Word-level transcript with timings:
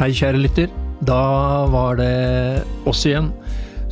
Hei, 0.00 0.14
kjære 0.16 0.38
lytter. 0.40 0.70
Da 1.04 1.16
var 1.68 1.98
det 1.98 2.62
oss 2.88 3.02
igjen. 3.04 3.26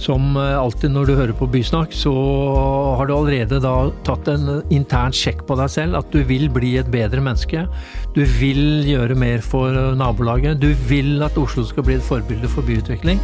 Som 0.01 0.39
alltid 0.41 0.95
når 0.95 1.05
du 1.05 1.13
hører 1.19 1.35
på 1.37 1.45
Bysnakk, 1.53 1.93
så 1.93 2.15
har 2.97 3.11
du 3.11 3.13
allerede 3.13 3.59
da 3.61 3.73
tatt 4.07 4.31
en 4.33 4.63
intern 4.73 5.13
sjekk 5.13 5.43
på 5.45 5.59
deg 5.61 5.69
selv. 5.75 5.99
At 6.01 6.09
du 6.09 6.23
vil 6.25 6.47
bli 6.49 6.79
et 6.81 6.89
bedre 6.89 7.21
menneske. 7.21 7.67
Du 8.17 8.23
vil 8.39 8.89
gjøre 8.89 9.19
mer 9.21 9.45
for 9.45 9.77
nabolaget. 10.01 10.63
Du 10.63 10.71
vil 10.89 11.21
at 11.27 11.37
Oslo 11.37 11.67
skal 11.69 11.85
bli 11.85 11.99
et 11.99 12.09
forbilde 12.09 12.49
for 12.55 12.65
byutvikling. 12.65 13.21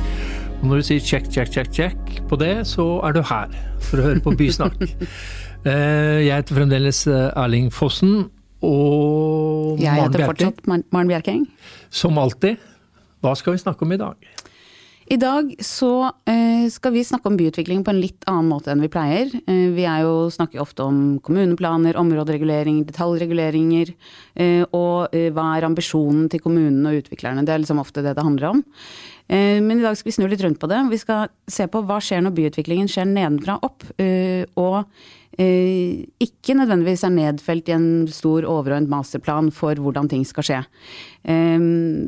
Og 0.58 0.69
når 0.69 0.82
du 0.82 0.89
sier 0.91 1.08
check, 1.08 1.32
check, 1.32 1.55
check, 1.57 1.72
check 1.72 2.21
på 2.29 2.36
det, 2.44 2.53
så 2.69 2.99
er 3.08 3.16
du 3.16 3.22
her 3.25 3.57
for 3.80 4.03
å 4.03 4.11
høre 4.11 4.27
på 4.29 4.36
Bysnakk. 4.36 4.77
Jeg 5.64 6.29
heter 6.29 6.61
fremdeles 6.61 7.07
Erling 7.08 7.72
Fossen. 7.72 8.27
Og 8.61 9.80
Jeg 9.80 10.05
heter 10.05 10.29
fortsatt 10.29 10.63
Maren 10.69 11.08
Bjerking. 11.08 11.49
Som 11.89 12.21
alltid. 12.21 12.61
Hva 13.25 13.33
skal 13.41 13.55
vi 13.55 13.63
snakke 13.63 13.87
om 13.87 13.95
i 13.95 14.01
dag? 14.01 14.19
I 15.05 15.17
dag 15.21 15.51
så 15.61 16.11
eh, 16.29 16.64
skal 16.73 16.95
vi 16.95 17.03
snakke 17.05 17.29
om 17.29 17.37
byutvikling 17.37 17.83
på 17.85 17.93
en 17.93 18.00
litt 18.00 18.25
annen 18.29 18.49
måte 18.49 18.71
enn 18.73 18.81
vi 18.85 18.89
pleier. 18.93 19.33
Eh, 19.45 19.67
vi 19.77 19.85
er 19.89 20.05
jo, 20.05 20.31
snakker 20.33 20.63
ofte 20.63 20.85
om 20.85 21.19
kommuneplaner, 21.25 21.99
områderegulering, 22.00 22.83
detaljreguleringer. 22.89 23.93
Eh, 24.33 24.63
og 24.77 25.13
hva 25.13 25.49
er 25.57 25.69
ambisjonen 25.69 26.31
til 26.33 26.41
kommunene 26.45 26.93
og 26.93 27.03
utviklerne. 27.03 27.45
Det 27.45 27.53
er 27.53 27.64
liksom 27.64 27.81
ofte 27.81 28.05
det 28.05 28.14
det 28.17 28.25
handler 28.25 28.55
om. 28.55 28.64
Men 29.25 29.79
i 29.79 29.81
dag 29.81 29.97
skal 29.97 30.11
vi 30.11 30.13
snu 30.19 30.27
litt 30.29 30.43
rundt 30.45 30.59
på 30.61 30.69
det. 30.69 30.83
Vi 30.91 30.99
skal 31.00 31.31
se 31.49 31.64
på 31.72 31.81
hva 31.89 31.97
skjer 32.05 32.20
når 32.27 32.34
byutviklingen 32.36 32.91
skjer 32.92 33.06
nedenfra 33.09 33.55
opp. 33.64 33.86
Og 34.61 34.83
ikke 35.34 36.54
nødvendigvis 36.54 37.02
er 37.06 37.14
nedfelt 37.14 37.68
i 37.68 37.74
en 37.74 37.86
stor 38.12 38.46
overordnet 38.46 38.90
masterplan 38.92 39.50
for 39.54 39.74
hvordan 39.74 40.08
ting 40.10 40.22
skal 40.28 40.46
skje. 40.46 40.60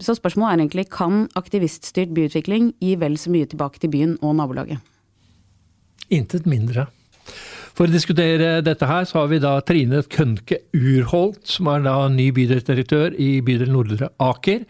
Så 0.04 0.14
spørsmålet 0.18 0.52
er 0.52 0.62
egentlig 0.62 0.86
kan 0.94 1.24
aktiviststyrt 1.34 2.14
byutvikling 2.14 2.74
gi 2.82 2.94
vel 3.00 3.18
så 3.18 3.32
mye 3.34 3.48
tilbake 3.50 3.82
til 3.82 3.90
byen 3.90 4.14
og 4.22 4.36
nabolaget? 4.38 4.78
Intet 6.14 6.46
mindre. 6.46 6.86
For 7.76 7.84
å 7.84 7.92
diskutere 7.92 8.62
dette 8.64 8.86
her, 8.88 9.04
så 9.04 9.18
har 9.20 9.26
vi 9.28 9.42
da 9.42 9.58
Trine 9.66 10.00
Kønke 10.08 10.62
Urholt, 10.72 11.42
som 11.50 11.68
er 11.68 11.82
da 11.84 11.96
ny 12.08 12.30
bydelsdirektør 12.36 13.18
i 13.20 13.42
bydel 13.44 13.74
Nordre 13.74 14.08
Aker. 14.22 14.62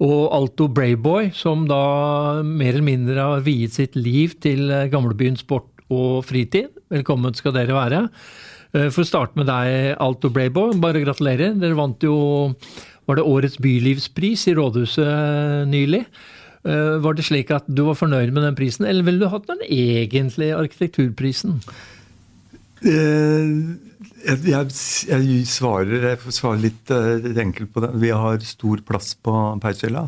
Og 0.00 0.30
Alto 0.32 0.68
Brayboy, 0.70 1.32
som 1.36 1.66
da 1.68 2.40
mer 2.46 2.70
eller 2.70 2.86
mindre 2.86 3.18
har 3.34 3.44
viet 3.44 3.74
sitt 3.76 3.98
liv 3.98 4.38
til 4.40 4.70
gamlebyen 4.92 5.36
sport 5.36 5.68
og 5.92 6.22
fritid. 6.28 6.77
Velkommen 6.88 7.34
skal 7.36 7.52
dere 7.52 7.74
være. 7.76 8.06
For 8.72 9.02
å 9.02 9.08
starte 9.08 9.36
med 9.36 9.48
deg, 9.48 9.94
Alto 10.00 10.30
Brabo, 10.32 10.70
bare 10.80 11.02
gratulerer. 11.02 11.52
Dere 11.60 11.76
vant 11.76 12.04
jo 12.04 12.14
var 13.08 13.18
det 13.18 13.24
årets 13.28 13.58
bylivspris 13.60 14.46
i 14.48 14.54
rådhuset 14.56 15.68
nylig. 15.68 16.02
Var 16.64 17.16
det 17.16 17.24
slik 17.28 17.52
at 17.52 17.68
du 17.68 17.84
var 17.86 17.96
fornøyd 17.96 18.32
med 18.32 18.44
den 18.44 18.56
prisen, 18.56 18.84
eller 18.88 19.04
ville 19.04 19.20
du 19.20 19.32
hatt 19.32 19.48
den 19.48 19.60
egentlige 19.68 20.56
arkitekturprisen? 20.56 21.58
Jeg, 22.84 24.48
jeg, 24.48 24.72
jeg, 25.12 25.46
svarer, 25.48 26.08
jeg 26.12 26.36
svarer 26.36 26.64
litt 26.64 26.92
enkelt 26.92 27.72
på 27.72 27.84
det. 27.84 27.92
Vi 28.00 28.12
har 28.16 28.48
stor 28.48 28.84
plass 28.88 29.12
på 29.16 29.36
Peisøyla. 29.64 30.06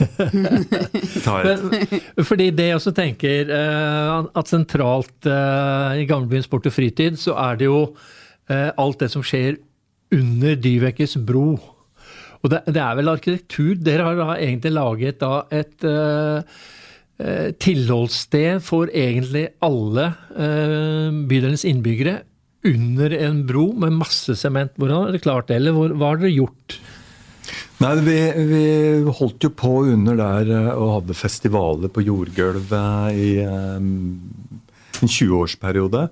Fordi 2.30 2.48
det 2.56 2.70
jeg 2.70 2.78
også 2.78 2.94
tenker, 2.96 3.50
at 3.50 4.50
sentralt 4.50 5.28
i 5.28 6.06
gamlebyen 6.08 6.46
sport 6.46 6.70
og 6.70 6.74
fritid, 6.74 7.18
så 7.20 7.36
er 7.48 7.60
det 7.60 7.70
jo 7.70 7.82
alt 8.50 9.02
det 9.02 9.10
som 9.12 9.24
skjer 9.26 9.60
under 10.16 10.56
Dyvekes 10.58 11.18
bro. 11.26 11.52
Og 12.40 12.50
det, 12.50 12.64
det, 12.72 12.80
er 12.80 12.96
vel 12.98 13.12
arkitektur. 13.12 13.76
Dere 13.78 14.08
har 14.08 14.18
da 14.18 14.40
egentlig 14.40 14.72
laget 14.74 15.20
da 15.22 15.44
et 15.54 15.86
tilholdssted 17.60 18.64
for 18.64 18.88
egentlig 18.96 19.50
alle 19.60 20.06
uh, 20.32 21.12
bydelens 21.28 21.66
innbyggere 21.68 22.22
under 22.66 23.12
en 23.16 23.44
bro 23.48 23.70
med 23.72 23.96
masse 23.96 24.34
sement. 24.36 24.72
Hvordan 24.76 25.04
har 25.04 25.12
dere 25.12 25.24
klart 25.24 25.48
det, 25.48 25.60
eller 25.60 25.76
hva 25.76 26.12
har 26.12 26.20
dere 26.20 26.34
gjort? 26.34 26.76
Nei, 27.80 27.94
vi, 28.04 28.16
vi, 28.36 28.64
holdt 29.08 29.46
jo 29.46 29.48
på 29.56 29.70
under 29.88 30.18
der 30.18 30.50
og 30.74 30.98
hadde 30.98 31.16
festivaler 31.16 31.88
på 31.88 32.02
jordgulvet 32.04 33.16
i 33.16 33.30
um, 33.40 34.18
en 35.00 35.08
20-årsperiode. 35.08 36.02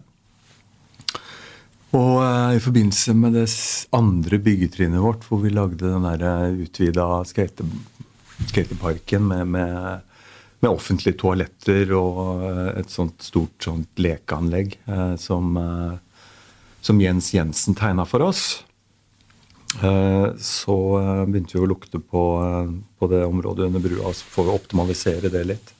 Og 1.93 2.15
uh, 2.23 2.57
i 2.57 2.63
forbindelse 2.65 3.13
med 3.17 3.37
det 3.37 3.47
andre 3.97 4.39
byggetrinnet 4.41 5.05
vårt, 5.05 5.27
hvor 5.29 5.43
vi 5.45 5.53
lagde 5.53 5.83
den 5.83 6.09
der 6.09 6.57
utvida 6.57 7.07
skate, 7.29 7.69
skateparken 8.49 9.29
med, 9.29 9.45
med, 9.53 10.09
med, 10.61 10.71
offentlige 10.71 11.21
toaletter 11.21 11.93
og 11.97 12.49
et 12.81 12.93
sånt 12.93 13.29
stort 13.29 13.69
sånt 13.69 14.01
lekeanlegg 14.01 14.79
uh, 14.89 15.17
som, 15.21 15.53
uh, 15.61 16.33
som, 16.81 17.05
Jens 17.05 17.29
Jensen 17.37 17.77
tegna 17.77 18.09
for 18.09 18.25
oss, 18.25 18.63
så 19.77 20.77
begynte 21.29 21.59
vi 21.59 21.61
å 21.61 21.69
lukte 21.69 22.01
på, 22.01 22.23
på 22.99 23.09
det 23.13 23.21
området 23.27 23.67
under 23.69 23.83
brua 23.85 24.13
for 24.17 24.49
å 24.49 24.55
optimalisere 24.57 25.29
det 25.33 25.43
litt. 25.45 25.75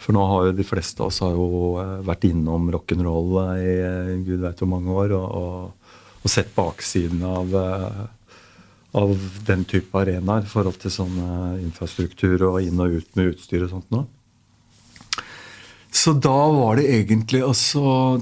For 0.00 0.16
nå 0.16 0.22
har 0.30 0.46
jo 0.46 0.54
de 0.56 0.64
fleste 0.64 1.02
av 1.02 1.10
oss 1.10 1.20
har 1.20 1.34
jo 1.36 1.74
vært 2.06 2.24
innom 2.30 2.70
rock'n'roll 2.72 3.34
i 3.60 4.16
gud 4.24 4.40
veit 4.46 4.62
hvor 4.62 4.70
mange 4.70 4.94
år. 4.94 5.12
Og, 5.18 5.26
og, 5.42 5.98
og 6.22 6.32
sett 6.32 6.54
baksiden 6.56 7.20
av, 7.26 7.52
av, 8.96 9.12
den 9.46 9.66
type 9.68 10.00
arenaer 10.00 10.46
i 10.46 10.52
forhold 10.54 10.80
til 10.80 10.94
sånn 10.94 11.18
infrastruktur 11.60 12.46
og 12.48 12.62
inn 12.64 12.80
og 12.80 13.00
ut 13.00 13.18
med 13.18 13.34
utstyr 13.34 13.66
og 13.66 13.74
sånt 13.74 13.92
nå. 13.92 14.06
Så 15.90 16.12
da 16.14 16.36
var 16.54 16.78
det 16.78 16.86
egentlig 16.86 17.40
å 17.42 17.52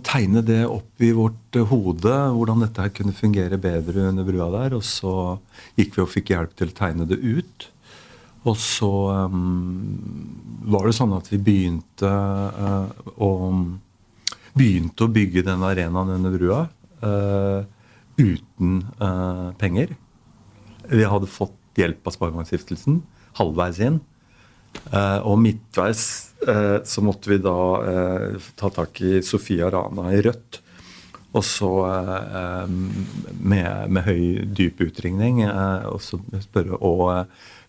tegne 0.04 0.40
det 0.44 0.62
opp 0.64 1.04
i 1.04 1.10
vårt 1.12 1.58
hode, 1.68 2.14
hvordan 2.32 2.64
dette 2.64 2.80
her 2.80 2.92
kunne 2.96 3.16
fungere 3.16 3.58
bedre 3.60 4.06
under 4.08 4.24
brua 4.24 4.48
der. 4.54 4.78
Og 4.78 4.84
så 4.88 5.12
gikk 5.76 5.98
vi 5.98 6.04
og 6.04 6.12
fikk 6.14 6.32
hjelp 6.32 6.54
til 6.56 6.72
å 6.72 6.78
tegne 6.78 7.08
det 7.08 7.20
ut. 7.20 7.68
Og 8.48 8.56
så 8.56 8.90
um, 9.28 10.62
var 10.70 10.88
det 10.88 10.96
sånn 10.96 11.12
at 11.16 11.28
vi 11.28 11.40
begynte, 11.44 12.08
uh, 12.08 12.88
å, 13.20 13.30
begynte 14.56 15.04
å 15.04 15.12
bygge 15.12 15.44
den 15.46 15.64
arenaen 15.66 16.14
under 16.16 16.34
brua 16.38 16.62
uh, 17.02 17.66
uten 18.16 18.80
uh, 19.02 19.50
penger. 19.60 19.92
Vi 20.88 21.04
hadde 21.04 21.28
fått 21.28 21.56
hjelp 21.78 22.06
av 22.08 22.16
Sparebankstiftelsen 22.16 23.02
halvveis 23.38 23.78
inn. 23.84 24.00
og 24.90 25.36
midtveis 25.38 26.27
så 26.84 27.02
måtte 27.02 27.32
vi 27.32 27.40
da 27.42 27.58
ta 28.56 28.70
tak 28.70 29.00
i 29.02 29.18
Sofia 29.26 29.70
Rana 29.74 30.12
i 30.14 30.20
Rødt. 30.22 30.60
Og 31.36 31.44
så 31.44 31.70
med, 32.68 33.90
med, 33.90 34.02
høy, 34.06 34.44
dyp 34.46 34.80
utringning. 34.86 35.42
og 35.44 35.98
så 36.02 36.20
spørre, 36.44 36.78
og 36.78 37.26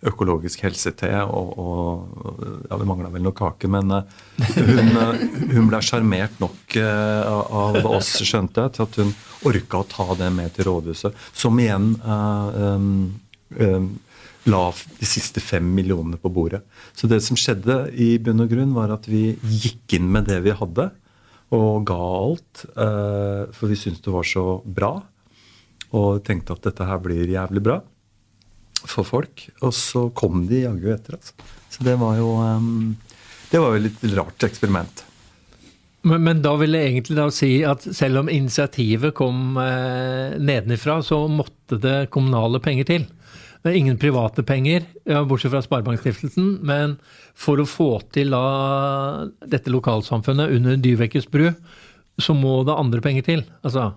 økologisk 0.07 0.61
helse-te, 0.63 1.09
og, 1.27 1.49
og, 1.59 2.43
ja, 2.69 2.77
det 2.79 2.87
mangla 2.87 3.09
vel 3.11 3.25
noe 3.25 3.35
kake, 3.35 3.67
men 3.71 3.91
hun, 3.91 4.93
hun 5.51 5.67
ble 5.67 5.81
sjarmert 5.83 6.39
nok 6.39 6.77
av 6.79 7.81
oss, 7.89 8.13
skjønte 8.23 8.67
jeg, 8.67 8.77
til 8.77 8.85
at 8.85 8.99
hun 9.01 9.11
orka 9.49 9.81
å 9.81 9.89
ta 9.89 10.07
det 10.19 10.29
med 10.35 10.55
til 10.55 10.69
rådhuset. 10.69 11.25
Som 11.35 11.59
igjen 11.59 11.93
um, 12.03 12.87
um, 13.59 13.91
la 14.49 14.63
de 14.99 15.07
siste 15.07 15.41
fem 15.43 15.65
millionene 15.75 16.19
på 16.19 16.31
bordet. 16.33 16.63
Så 16.97 17.09
det 17.11 17.21
som 17.25 17.37
skjedde 17.39 17.81
i 17.93 18.15
bunn 18.21 18.43
og 18.43 18.51
grunn, 18.51 18.73
var 18.75 18.93
at 18.95 19.07
vi 19.09 19.35
gikk 19.43 19.99
inn 19.99 20.09
med 20.11 20.29
det 20.29 20.41
vi 20.45 20.55
hadde, 20.55 20.89
og 21.55 21.85
ga 21.89 21.99
alt. 21.99 22.65
Uh, 22.75 23.49
for 23.55 23.71
vi 23.71 23.77
syntes 23.79 24.03
det 24.05 24.13
var 24.13 24.27
så 24.27 24.45
bra, 24.65 24.93
og 25.97 26.23
tenkte 26.25 26.57
at 26.57 26.67
dette 26.67 26.85
her 26.85 26.99
blir 27.01 27.29
jævlig 27.29 27.63
bra 27.65 27.79
for 28.85 29.07
folk. 29.07 29.47
Og 29.65 29.73
så 29.75 30.07
kom 30.17 30.45
de 30.49 30.65
jaggu 30.65 30.91
etter. 30.93 31.17
Altså. 31.17 31.53
Så 31.69 31.85
det 31.85 31.95
var 32.01 32.17
jo 32.19 32.33
um, 32.37 32.97
det 33.49 33.61
var 33.61 33.73
jo 33.73 33.85
litt 33.87 34.03
rart 34.13 34.45
eksperiment. 34.45 35.05
Men, 36.07 36.23
men, 36.23 36.41
da 36.43 36.53
vil 36.61 36.77
jeg 36.77 36.93
egentlig 36.93 37.17
da 37.17 37.25
si 37.33 37.49
at 37.67 37.83
selv 37.83 38.21
om 38.21 38.29
initiativet 38.31 39.11
kom 39.17 39.57
eh, 39.59 40.37
nedenifra, 40.39 40.99
så 41.03 41.25
måtte 41.27 41.79
det 41.81 42.11
kommunale 42.13 42.61
penger 42.63 42.87
til. 42.87 43.07
Det 43.59 43.71
er 43.71 43.77
ingen 43.79 43.97
private 43.99 44.43
penger, 44.47 44.85
bortsett 45.27 45.51
fra 45.51 45.61
Sparebankstiftelsen. 45.63 46.59
Men 46.63 46.97
for 47.35 47.59
å 47.59 47.67
få 47.67 47.89
til 48.15 48.31
da 48.31 49.27
dette 49.43 49.73
lokalsamfunnet 49.73 50.53
under 50.55 50.79
Dyvekkes 50.79 51.27
bru, 51.31 51.49
så 52.19 52.35
må 52.35 52.61
det 52.67 52.77
andre 52.79 53.03
penger 53.03 53.27
til. 53.27 53.43
Altså 53.63 53.91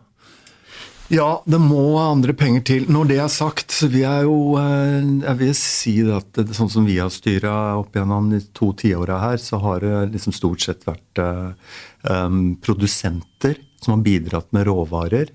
ja, 1.12 1.42
det 1.44 1.58
må 1.60 1.98
andre 2.00 2.32
penger 2.32 2.62
til. 2.64 2.84
Når 2.88 3.08
det 3.10 3.18
er 3.20 3.32
sagt, 3.32 3.74
så 3.74 3.88
vil 3.92 4.04
jeg 4.06 4.24
jo 4.24 4.36
eh, 4.56 5.02
jeg 5.26 5.38
vil 5.42 5.54
si 5.58 5.92
at 6.08 6.40
sånn 6.56 6.70
som 6.72 6.86
vi 6.88 6.96
har 6.96 7.10
styra 7.12 7.52
opp 7.80 7.98
gjennom 7.98 8.30
de 8.32 8.40
to 8.56 8.70
tiåra 8.80 9.18
her, 9.20 9.36
så 9.42 9.60
har 9.60 9.84
det 9.84 10.14
liksom 10.14 10.32
stort 10.32 10.64
sett 10.64 10.86
vært 10.88 11.20
um, 11.20 12.54
produsenter 12.64 13.60
som 13.82 13.98
har 13.98 14.06
bidratt 14.06 14.48
med 14.56 14.64
råvarer. 14.70 15.34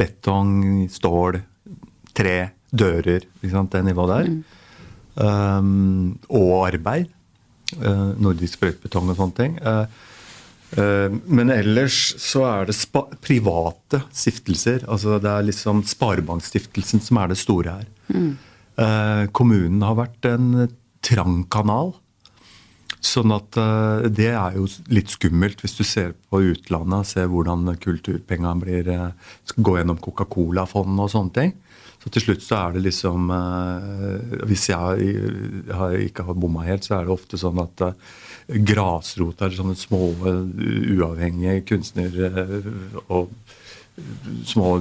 Betong, 0.00 0.86
stål, 0.88 1.42
tre, 2.16 2.38
dører. 2.70 3.24
sant, 3.50 3.72
Det 3.72 3.84
nivået 3.84 4.14
der. 4.14 4.30
Mm. 4.30 4.44
Um, 5.18 6.18
og 6.30 6.68
arbeid. 6.68 7.08
Uh, 7.76 8.14
nordisk 8.16 8.56
sprøytebetong 8.56 9.10
og 9.12 9.18
sånne 9.18 9.36
ting. 9.36 9.56
Uh, 9.60 9.84
uh, 10.78 11.08
men 11.26 11.50
ellers 11.52 12.14
så 12.22 12.44
er 12.48 12.68
det 12.70 12.76
private 13.24 14.02
stiftelser. 14.12 14.86
altså 14.88 15.18
Det 15.18 15.30
er 15.30 15.48
liksom 15.48 15.82
Sparebankstiftelsen 15.84 17.02
som 17.04 17.22
er 17.22 17.32
det 17.32 17.38
store 17.38 17.80
her. 17.80 17.88
Mm. 18.08 18.36
kommunen 19.36 19.82
har 19.82 19.96
vært 19.98 20.24
en 20.24 20.68
trang 21.04 21.42
kanal. 21.50 21.90
Sånn 23.04 23.34
at 23.34 23.58
det 24.14 24.30
er 24.30 24.54
jo 24.56 24.64
litt 24.88 25.10
skummelt 25.10 25.60
hvis 25.60 25.74
du 25.76 25.82
ser 25.84 26.14
på 26.30 26.40
utlandet, 26.54 27.10
ser 27.10 27.26
hvordan 27.28 27.74
kulturpengene 27.82 28.54
blir 28.62 28.88
skal 29.44 29.66
gå 29.66 29.76
gjennom 29.76 29.98
Coca-Cola-fondet 30.00 31.04
og 31.04 31.12
sånne 31.12 31.34
ting. 31.36 31.52
Så 32.08 32.14
til 32.16 32.22
slutt 32.24 32.40
så 32.40 32.56
er 32.56 32.72
det 32.72 32.86
liksom 32.86 33.28
uh, 33.28 34.44
Hvis 34.48 34.70
jeg, 34.70 35.08
jeg 35.68 36.06
ikke 36.08 36.24
har 36.24 36.38
bomma 36.40 36.64
helt, 36.64 36.86
så 36.86 36.96
er 36.96 37.04
det 37.04 37.12
ofte 37.12 37.36
sånn 37.36 37.60
at 37.60 37.84
uh, 37.84 38.14
grasrota, 38.64 39.50
sånne 39.52 39.76
små, 39.76 40.08
uh, 40.24 40.40
uavhengige 40.96 41.66
kunstnere 41.68 42.32
og 43.12 43.28
små, 44.48 44.78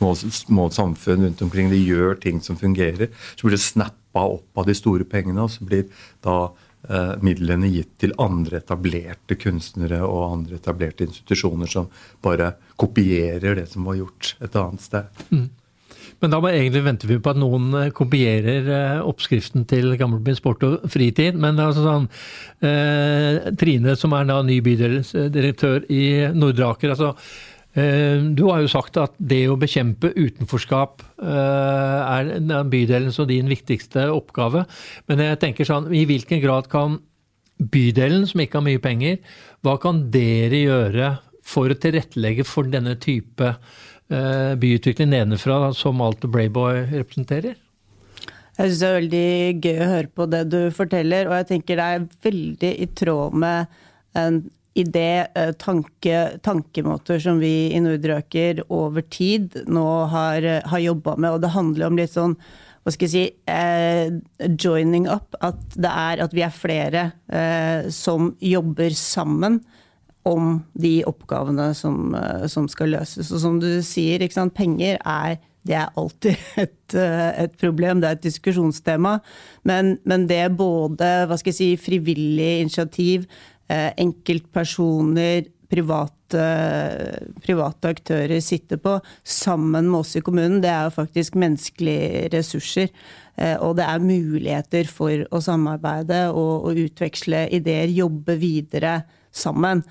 små, 0.00 0.12
små, 0.18 0.66
samfunn 0.74 1.28
rundt 1.28 1.46
omkring, 1.46 1.70
de 1.70 1.78
gjør 1.78 2.18
ting 2.18 2.42
som 2.42 2.58
fungerer. 2.58 3.12
Så 3.36 3.46
blir 3.46 3.54
det 3.54 3.62
snappa 3.62 4.26
opp 4.34 4.58
av 4.58 4.66
de 4.66 4.74
store 4.74 5.06
pengene, 5.06 5.46
og 5.46 5.54
så 5.54 5.66
blir 5.68 5.86
da 6.26 6.38
midlene 7.24 7.70
gitt 7.72 7.94
til 8.02 8.12
andre 8.20 8.58
etablerte 8.58 9.38
kunstnere 9.40 10.02
og 10.04 10.24
andre 10.26 10.58
etablerte 10.58 11.06
institusjoner 11.06 11.70
som 11.70 11.86
bare 12.24 12.50
kopierer 12.80 13.60
det 13.60 13.70
som 13.70 13.86
var 13.88 14.00
gjort 14.02 14.34
et 14.44 14.58
annet 14.60 14.84
sted. 14.84 15.22
Mm. 15.30 15.46
Men 16.22 16.32
da 16.32 16.40
må 16.42 16.50
egentlig 16.50 16.84
venter 16.86 17.10
vi 17.10 17.20
på 17.22 17.32
at 17.32 17.40
noen 17.40 17.70
eh, 17.78 17.90
kopierer 17.94 18.68
eh, 18.68 19.00
oppskriften 19.04 19.66
til 19.70 19.94
Gamlebyen 20.00 20.38
sport 20.38 20.64
og 20.66 20.84
fritid. 20.92 21.38
Men 21.40 21.60
altså 21.62 21.84
sånn 21.84 22.06
eh, 22.64 23.50
Trine, 23.60 23.96
som 24.00 24.14
er 24.16 24.28
da 24.30 24.40
ny 24.46 24.60
bydelsdirektør 24.64 25.88
i 25.92 26.04
Nordre 26.36 26.70
Aker. 26.72 26.94
altså 26.94 27.12
eh, 27.74 28.22
du 28.36 28.46
har 28.50 28.62
jo 28.64 28.70
sagt 28.72 29.00
at 29.02 29.16
det 29.18 29.44
å 29.50 29.58
bekjempe 29.60 30.14
utenforskap 30.14 31.02
er 31.24 32.30
bydelens 32.70 33.18
og 33.22 33.30
din 33.30 33.50
viktigste 33.50 34.06
oppgave. 34.12 34.64
Men 35.08 35.24
jeg 35.24 35.42
tenker 35.42 35.68
sånn, 35.68 35.90
i 35.94 36.04
hvilken 36.08 36.42
grad 36.42 36.68
kan 36.72 36.98
bydelen, 37.58 38.26
som 38.26 38.42
ikke 38.42 38.58
har 38.58 38.66
mye 38.66 38.82
penger, 38.82 39.20
hva 39.64 39.76
kan 39.82 40.08
dere 40.14 40.64
gjøre 40.64 41.14
for 41.44 41.70
å 41.70 41.78
tilrettelegge 41.78 42.46
for 42.48 42.68
denne 42.70 42.96
type 43.00 43.54
byutvikling 44.08 45.08
nedenfra 45.10 45.72
som 45.74 46.02
alt 46.04 46.26
Brayboy 46.28 46.82
representerer? 46.90 47.54
Jeg 48.54 48.70
syns 48.70 48.80
det 48.82 48.88
er 48.88 48.98
veldig 49.00 49.28
gøy 49.64 49.78
å 49.80 49.88
høre 49.90 50.10
på 50.14 50.26
det 50.30 50.42
du 50.52 50.58
forteller, 50.74 51.26
og 51.26 51.40
jeg 51.40 51.48
tenker 51.48 51.80
det 51.80 51.86
er 51.94 52.04
veldig 52.26 52.74
i 52.84 52.90
tråd 53.00 53.40
med 53.42 53.80
en 54.14 54.44
idé, 54.78 55.26
eh, 55.34 55.52
tanke, 55.58 56.38
tankemåter 56.42 57.18
som 57.22 57.38
vi 57.42 57.72
i 57.74 57.80
Nordrøker 57.82 58.62
over 58.68 59.02
tid 59.10 59.54
nå 59.66 59.86
har, 60.10 60.46
har 60.66 60.82
jobba 60.82 61.16
med. 61.16 61.30
Og 61.34 61.42
det 61.42 61.54
handler 61.54 61.88
om 61.88 61.98
litt 61.98 62.14
sånn 62.14 62.36
hva 62.84 62.92
skal 62.92 63.08
jeg 63.08 63.12
si, 63.14 63.24
eh, 63.48 64.10
joining 64.60 65.08
up. 65.08 65.34
At 65.40 65.62
det 65.74 65.90
er 65.90 66.22
at 66.22 66.34
vi 66.36 66.42
er 66.44 66.52
flere 66.54 67.04
eh, 67.32 67.88
som 67.94 68.34
jobber 68.42 68.94
sammen 68.98 69.62
om 70.24 70.58
de 70.72 71.02
oppgavene 71.06 71.70
som, 71.76 72.14
eh, 72.16 72.46
som, 72.50 72.68
skal 72.70 72.94
løses. 72.96 73.30
Og 73.32 73.42
som 73.42 73.58
du 73.60 73.70
sier, 73.84 74.24
penger 74.56 74.98
er, 75.04 75.38
det 75.64 75.76
er 75.76 75.92
alltid 75.96 76.36
et, 76.64 76.94
eh, 76.96 77.30
et, 77.44 77.56
problem, 77.60 78.00
det 78.00 78.08
er 78.08 78.18
et 78.18 78.28
diskusjonstema. 78.28 79.18
Men, 79.64 79.98
men 80.04 80.28
det 80.30 80.56
både 80.56 81.26
hva 81.28 81.38
skal 81.40 81.52
jeg 81.52 81.60
si, 81.60 81.72
frivillig 81.80 82.62
initiativ, 82.64 83.26
eh, 83.68 83.90
enkeltpersoner, 84.00 85.50
private, 85.74 86.42
private 87.42 87.90
aktører 87.90 88.40
sitter 88.44 88.78
på, 88.78 88.94
sammen 89.26 89.88
med 89.88 90.04
oss 90.04 90.12
i 90.16 90.22
kommunen, 90.22 90.60
det 90.62 90.70
er 90.70 90.86
jo 90.86 90.94
faktisk 91.00 91.34
menneskelige 91.40 92.28
ressurser. 92.30 92.92
Og 93.64 93.72
det 93.74 93.82
er 93.88 94.04
muligheter 94.04 94.86
for 94.86 95.24
å 95.34 95.40
samarbeide 95.42 96.28
og, 96.30 96.68
og 96.68 96.78
utveksle 96.84 97.48
ideer, 97.58 97.90
jobbe 97.90 98.36
videre 98.38 98.92
sammen. 99.34 99.82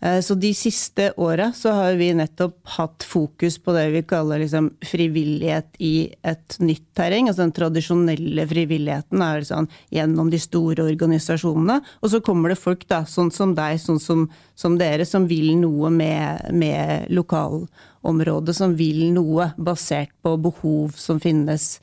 Eh, 0.00 0.20
så 0.20 0.34
de 0.34 0.54
siste 0.54 1.12
åra 1.16 1.52
så 1.52 1.72
har 1.74 1.92
vi 1.98 2.12
nettopp 2.14 2.58
hatt 2.76 3.02
fokus 3.02 3.58
på 3.58 3.72
det 3.74 3.88
vi 3.90 4.02
kaller 4.06 4.38
liksom 4.38 4.70
frivillighet 4.86 5.74
i 5.82 6.12
et 6.22 6.58
nytt 6.62 6.86
terreng. 6.94 7.28
Altså 7.28 7.42
den 7.42 7.54
tradisjonelle 7.56 8.46
frivilligheten 8.48 9.24
er 9.24 9.46
sånn 9.48 9.68
gjennom 9.94 10.30
de 10.30 10.38
store 10.42 10.86
organisasjonene. 10.86 11.80
Og 12.02 12.14
så 12.14 12.22
kommer 12.22 12.54
det 12.54 12.60
folk, 12.62 12.86
da, 12.90 13.02
sånn 13.10 13.32
som 13.34 13.56
deg, 13.58 13.80
sånn 13.82 14.00
som, 14.02 14.28
som 14.54 14.78
dere, 14.78 15.06
som 15.06 15.26
vil 15.30 15.56
noe 15.58 15.90
med, 15.90 16.46
med 16.54 17.10
lokalområdet. 17.10 18.54
Som 18.54 18.78
vil 18.78 19.08
noe 19.16 19.50
basert 19.58 20.14
på 20.22 20.36
behov 20.46 20.94
som 20.94 21.18
finnes 21.18 21.80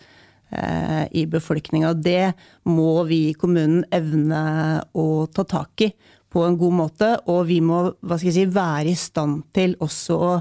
eh, 0.56 1.04
i 1.12 1.28
befolkninga. 1.28 1.92
Det 2.00 2.32
må 2.64 3.04
vi 3.12 3.26
i 3.30 3.38
kommunen 3.40 3.84
evne 3.92 4.86
å 4.96 5.26
ta 5.28 5.44
tak 5.44 5.90
i 5.90 5.92
på 6.36 6.44
en 6.44 6.58
god 6.60 6.76
måte, 6.76 7.12
og 7.32 7.46
vi 7.48 7.62
må 7.64 7.80
hva 8.04 8.18
skal 8.20 8.28
jeg 8.28 8.36
si, 8.36 8.46
være 8.52 8.92
i 8.92 9.00
stand 9.00 9.46
til 9.56 9.78
også 9.80 10.20
å 10.20 10.32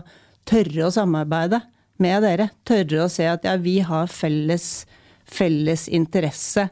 tørre 0.49 0.89
å 0.89 0.93
samarbeide 0.95 1.61
med 2.03 2.25
dere. 2.27 2.49
Tørre 2.67 3.05
å 3.05 3.11
se 3.13 3.29
at 3.31 3.47
ja, 3.47 3.55
vi 3.63 3.79
har 3.87 4.11
felles, 4.11 4.89
felles 5.23 5.87
interesse 5.87 6.67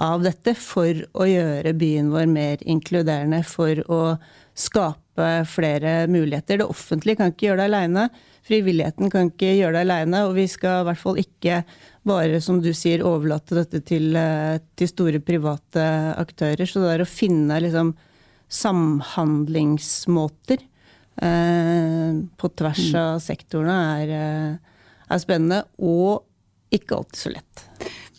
av 0.00 0.22
dette 0.24 0.54
for 0.56 1.02
å 1.12 1.26
gjøre 1.28 1.74
byen 1.76 2.08
vår 2.14 2.30
mer 2.32 2.62
inkluderende, 2.64 3.42
for 3.44 3.82
å 3.92 4.02
skape 4.56 5.26
flere 5.52 6.06
muligheter. 6.08 6.62
Det 6.62 6.68
offentlige 6.72 7.20
kan 7.20 7.34
ikke 7.34 7.50
gjøre 7.50 7.60
det 7.60 7.66
aleine. 7.68 8.06
Frivilligheten 8.48 9.12
kan 9.12 9.28
ikke 9.28 9.50
gjøre 9.58 9.76
det 9.76 9.82
aleine, 9.84 10.22
og 10.30 10.38
vi 10.38 10.46
skal 10.50 10.80
i 10.80 10.86
hvert 10.88 11.02
fall 11.02 11.20
ikke 11.20 11.58
bare, 12.08 12.40
som 12.40 12.62
du 12.64 12.70
sier, 12.72 13.04
overlate 13.04 13.58
dette 13.60 13.82
til, 13.84 14.16
eh, 14.16 14.56
til 14.80 14.90
store 14.90 15.20
private 15.20 15.84
aktører. 16.16 16.64
Så 16.64 16.80
det 16.80 16.94
er 16.94 17.04
å 17.04 17.12
finne 17.12 17.60
liksom 17.60 17.92
samhandlingsmåter 18.52 20.58
eh, 21.22 22.12
på 22.36 22.48
tvers 22.58 22.92
mm. 22.92 23.00
av 23.00 23.18
sektorene 23.24 23.78
er, 24.02 24.08
eh, 24.18 24.52
er, 25.08 25.18
spennende, 25.22 25.62
og 25.80 26.22
ikke 26.72 26.96
alltid 26.98 27.20
så 27.20 27.30
lett. 27.32 27.56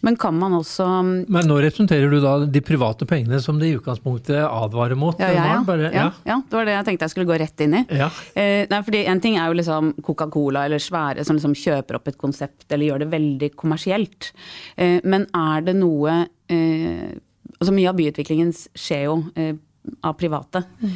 Men 0.04 0.18
kan 0.20 0.36
man 0.36 0.52
også 0.58 0.86
Men 1.32 1.46
nå 1.48 1.62
representerer 1.64 2.12
du 2.12 2.18
da 2.20 2.34
de 2.44 2.62
private 2.66 3.06
pengene 3.08 3.40
som 3.42 3.60
de 3.60 3.70
i 3.70 3.76
utgangspunktet 3.78 4.42
advarer 4.44 5.00
mot? 5.00 5.20
Ja, 5.22 5.30
ja, 5.32 5.46
ja. 5.54 5.62
Bare, 5.64 5.92
ja. 5.96 6.10
ja, 6.28 6.42
det 6.44 6.58
var 6.58 6.68
det 6.68 6.76
jeg 6.76 6.86
tenkte 6.90 7.08
jeg 7.08 7.14
skulle 7.14 7.30
gå 7.30 7.38
rett 7.40 7.64
inn 7.64 7.78
i. 7.80 7.84
Ja. 8.02 8.10
Eh, 8.36 8.66
nei, 8.68 8.82
fordi 8.84 9.06
En 9.08 9.24
ting 9.24 9.38
er 9.40 9.48
jo 9.48 9.56
liksom 9.62 9.94
Coca-Cola 10.04 10.66
eller 10.68 10.84
svære 10.84 11.24
som 11.24 11.40
liksom 11.40 11.56
kjøper 11.56 12.02
opp 12.02 12.12
et 12.12 12.20
konsept 12.20 12.68
eller 12.68 12.90
gjør 12.90 13.06
det 13.06 13.14
veldig 13.14 13.50
kommersielt. 13.56 14.34
Eh, 14.76 15.00
men 15.08 15.24
er 15.40 15.64
det 15.70 15.78
noe 15.80 16.26
eh, 16.52 17.16
altså 17.62 17.72
Mye 17.72 17.94
av 17.94 17.96
byutviklingen 17.96 18.52
skjer 18.52 19.08
jo 19.08 19.22
eh, 19.40 19.56
av 20.02 20.14
private. 20.20 20.64
Mm. 20.80 20.94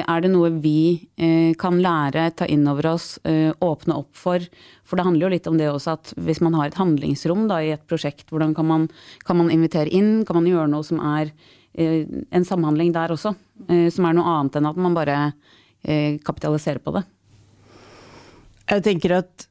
Er 0.00 0.22
det 0.24 0.30
noe 0.32 0.50
vi 0.62 1.08
eh, 1.20 1.52
kan 1.60 1.80
lære, 1.82 2.28
ta 2.36 2.48
inn 2.48 2.66
over 2.70 2.92
oss, 2.94 3.18
eh, 3.28 3.52
åpne 3.52 3.96
opp 4.00 4.16
for? 4.16 4.44
For 4.84 4.98
det 4.98 5.06
handler 5.06 5.26
jo 5.26 5.32
litt 5.34 5.48
om 5.50 5.58
det 5.60 5.68
også 5.70 5.94
at 5.96 6.12
hvis 6.16 6.42
man 6.44 6.56
har 6.58 6.70
et 6.70 6.80
handlingsrom 6.80 7.46
da, 7.50 7.60
i 7.62 7.72
et 7.74 7.86
prosjekt, 7.90 8.28
hvordan 8.32 8.54
kan 8.56 8.68
man, 8.68 8.88
kan 9.28 9.40
man, 9.40 9.52
invitere 9.52 9.92
inn? 9.92 10.24
Kan 10.28 10.40
man 10.40 10.48
gjøre 10.50 10.70
noe 10.72 10.86
som 10.86 11.02
er 11.14 11.32
en 11.80 12.44
samhandling 12.44 12.90
der 12.92 13.12
også? 13.14 13.30
Som 13.94 14.06
er 14.08 14.16
noe 14.16 14.26
annet 14.26 14.56
enn 14.58 14.66
at 14.66 14.78
man 14.80 14.96
bare 14.96 15.18
kapitaliserer 16.26 16.80
på 16.82 16.96
det? 16.96 17.04
Jeg 18.72 18.82
tenker 18.88 19.14
at 19.20 19.46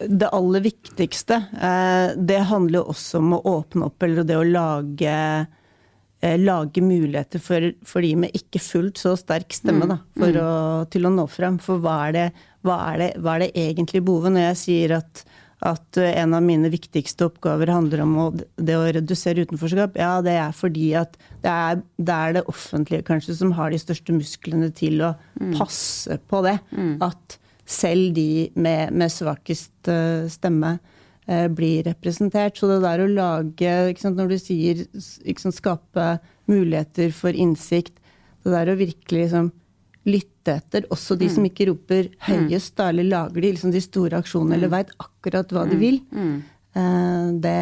det 0.00 0.30
aller 0.32 0.64
viktigste, 0.64 1.42
det 2.16 2.40
handler 2.48 2.80
jo 2.80 2.94
også 2.94 3.20
om 3.20 3.36
å 3.36 3.42
åpne 3.52 3.90
opp, 3.90 4.08
eller 4.08 4.24
det 4.24 4.40
å 4.40 4.48
lage 4.48 5.18
lage 6.22 6.82
muligheter 6.84 7.42
for, 7.42 7.72
for, 7.86 8.04
de 8.04 8.14
med 8.24 8.36
ikke 8.38 8.60
fullt 8.62 9.00
så 9.02 9.16
sterk 9.18 9.54
stemme 9.56 9.88
da, 9.90 9.98
mm. 9.98 10.20
for 10.20 10.36
mm. 10.36 10.42
å, 10.42 10.56
til 10.92 11.08
å 11.08 11.12
nå 11.14 11.26
frem. 11.30 11.58
For 11.62 11.82
hva 11.82 11.98
er, 12.08 12.16
det, 12.16 12.26
hva, 12.66 12.78
er 12.92 13.00
det, 13.02 13.08
hva 13.22 13.36
er 13.36 13.46
det 13.46 13.52
egentlig 13.64 14.04
behovet? 14.06 14.34
Når 14.36 14.46
jeg 14.46 14.60
sier 14.60 14.94
at, 15.00 15.24
at, 15.66 16.00
en 16.04 16.36
av 16.38 16.46
mine 16.46 16.70
viktigste 16.72 17.26
oppgaver 17.26 17.74
handler 17.74 18.04
om 18.04 18.14
å, 18.22 18.28
det 18.38 18.78
å 18.78 18.86
redusere 18.98 19.46
utenforskap, 19.48 19.98
ja, 19.98 20.14
det 20.24 20.38
er 20.44 20.54
fordi 20.56 20.92
at 21.00 21.18
det 21.42 21.52
er, 21.52 21.84
det 21.98 22.18
er 22.18 22.38
det 22.38 22.46
offentlige 22.52 23.06
kanskje 23.10 23.38
som 23.42 23.54
har 23.58 23.74
de 23.74 23.82
største 23.82 24.14
musklene 24.14 24.70
til 24.78 25.02
å 25.02 25.14
mm. 25.40 25.56
passe 25.58 26.20
på 26.30 26.44
det. 26.46 26.58
Mm. 26.70 26.96
At 27.02 27.38
selv 27.66 28.14
de 28.14 28.50
med, 28.54 28.94
med 28.94 29.10
svakest 29.10 29.90
uh, 29.90 30.28
stemme 30.30 30.76
Eh, 30.76 30.91
blir 31.54 31.84
representert. 31.86 32.56
Så 32.58 32.66
det 32.66 32.80
der 32.82 33.04
å 33.04 33.06
lage, 33.06 33.72
sant, 34.00 34.18
når 34.18 34.32
du 34.32 34.38
sier 34.42 34.80
sant, 34.98 35.54
skape 35.54 36.06
muligheter 36.50 37.12
for 37.14 37.30
innsikt, 37.30 38.00
det 38.42 38.54
der 38.54 38.72
å 38.72 38.78
virkelig 38.80 39.28
liksom, 39.28 39.52
lytte 40.10 40.56
etter, 40.58 40.86
også 40.90 41.14
de 41.14 41.28
mm. 41.28 41.34
som 41.36 41.46
ikke 41.46 41.68
roper 41.70 42.08
mm. 42.10 42.16
høyest, 42.26 42.74
da, 42.80 42.88
eller 42.90 43.06
lager 43.06 43.38
de, 43.44 43.52
liksom, 43.54 43.74
de 43.74 43.82
store 43.84 44.18
aksjonene, 44.18 44.56
mm. 44.56 44.58
eller 44.58 44.72
veit 44.72 44.90
akkurat 45.04 45.54
hva 45.54 45.62
de 45.70 45.78
mm. 45.78 45.84
vil, 45.84 46.00
mm. 46.10 46.34
Eh, 46.72 47.24
det, 47.44 47.56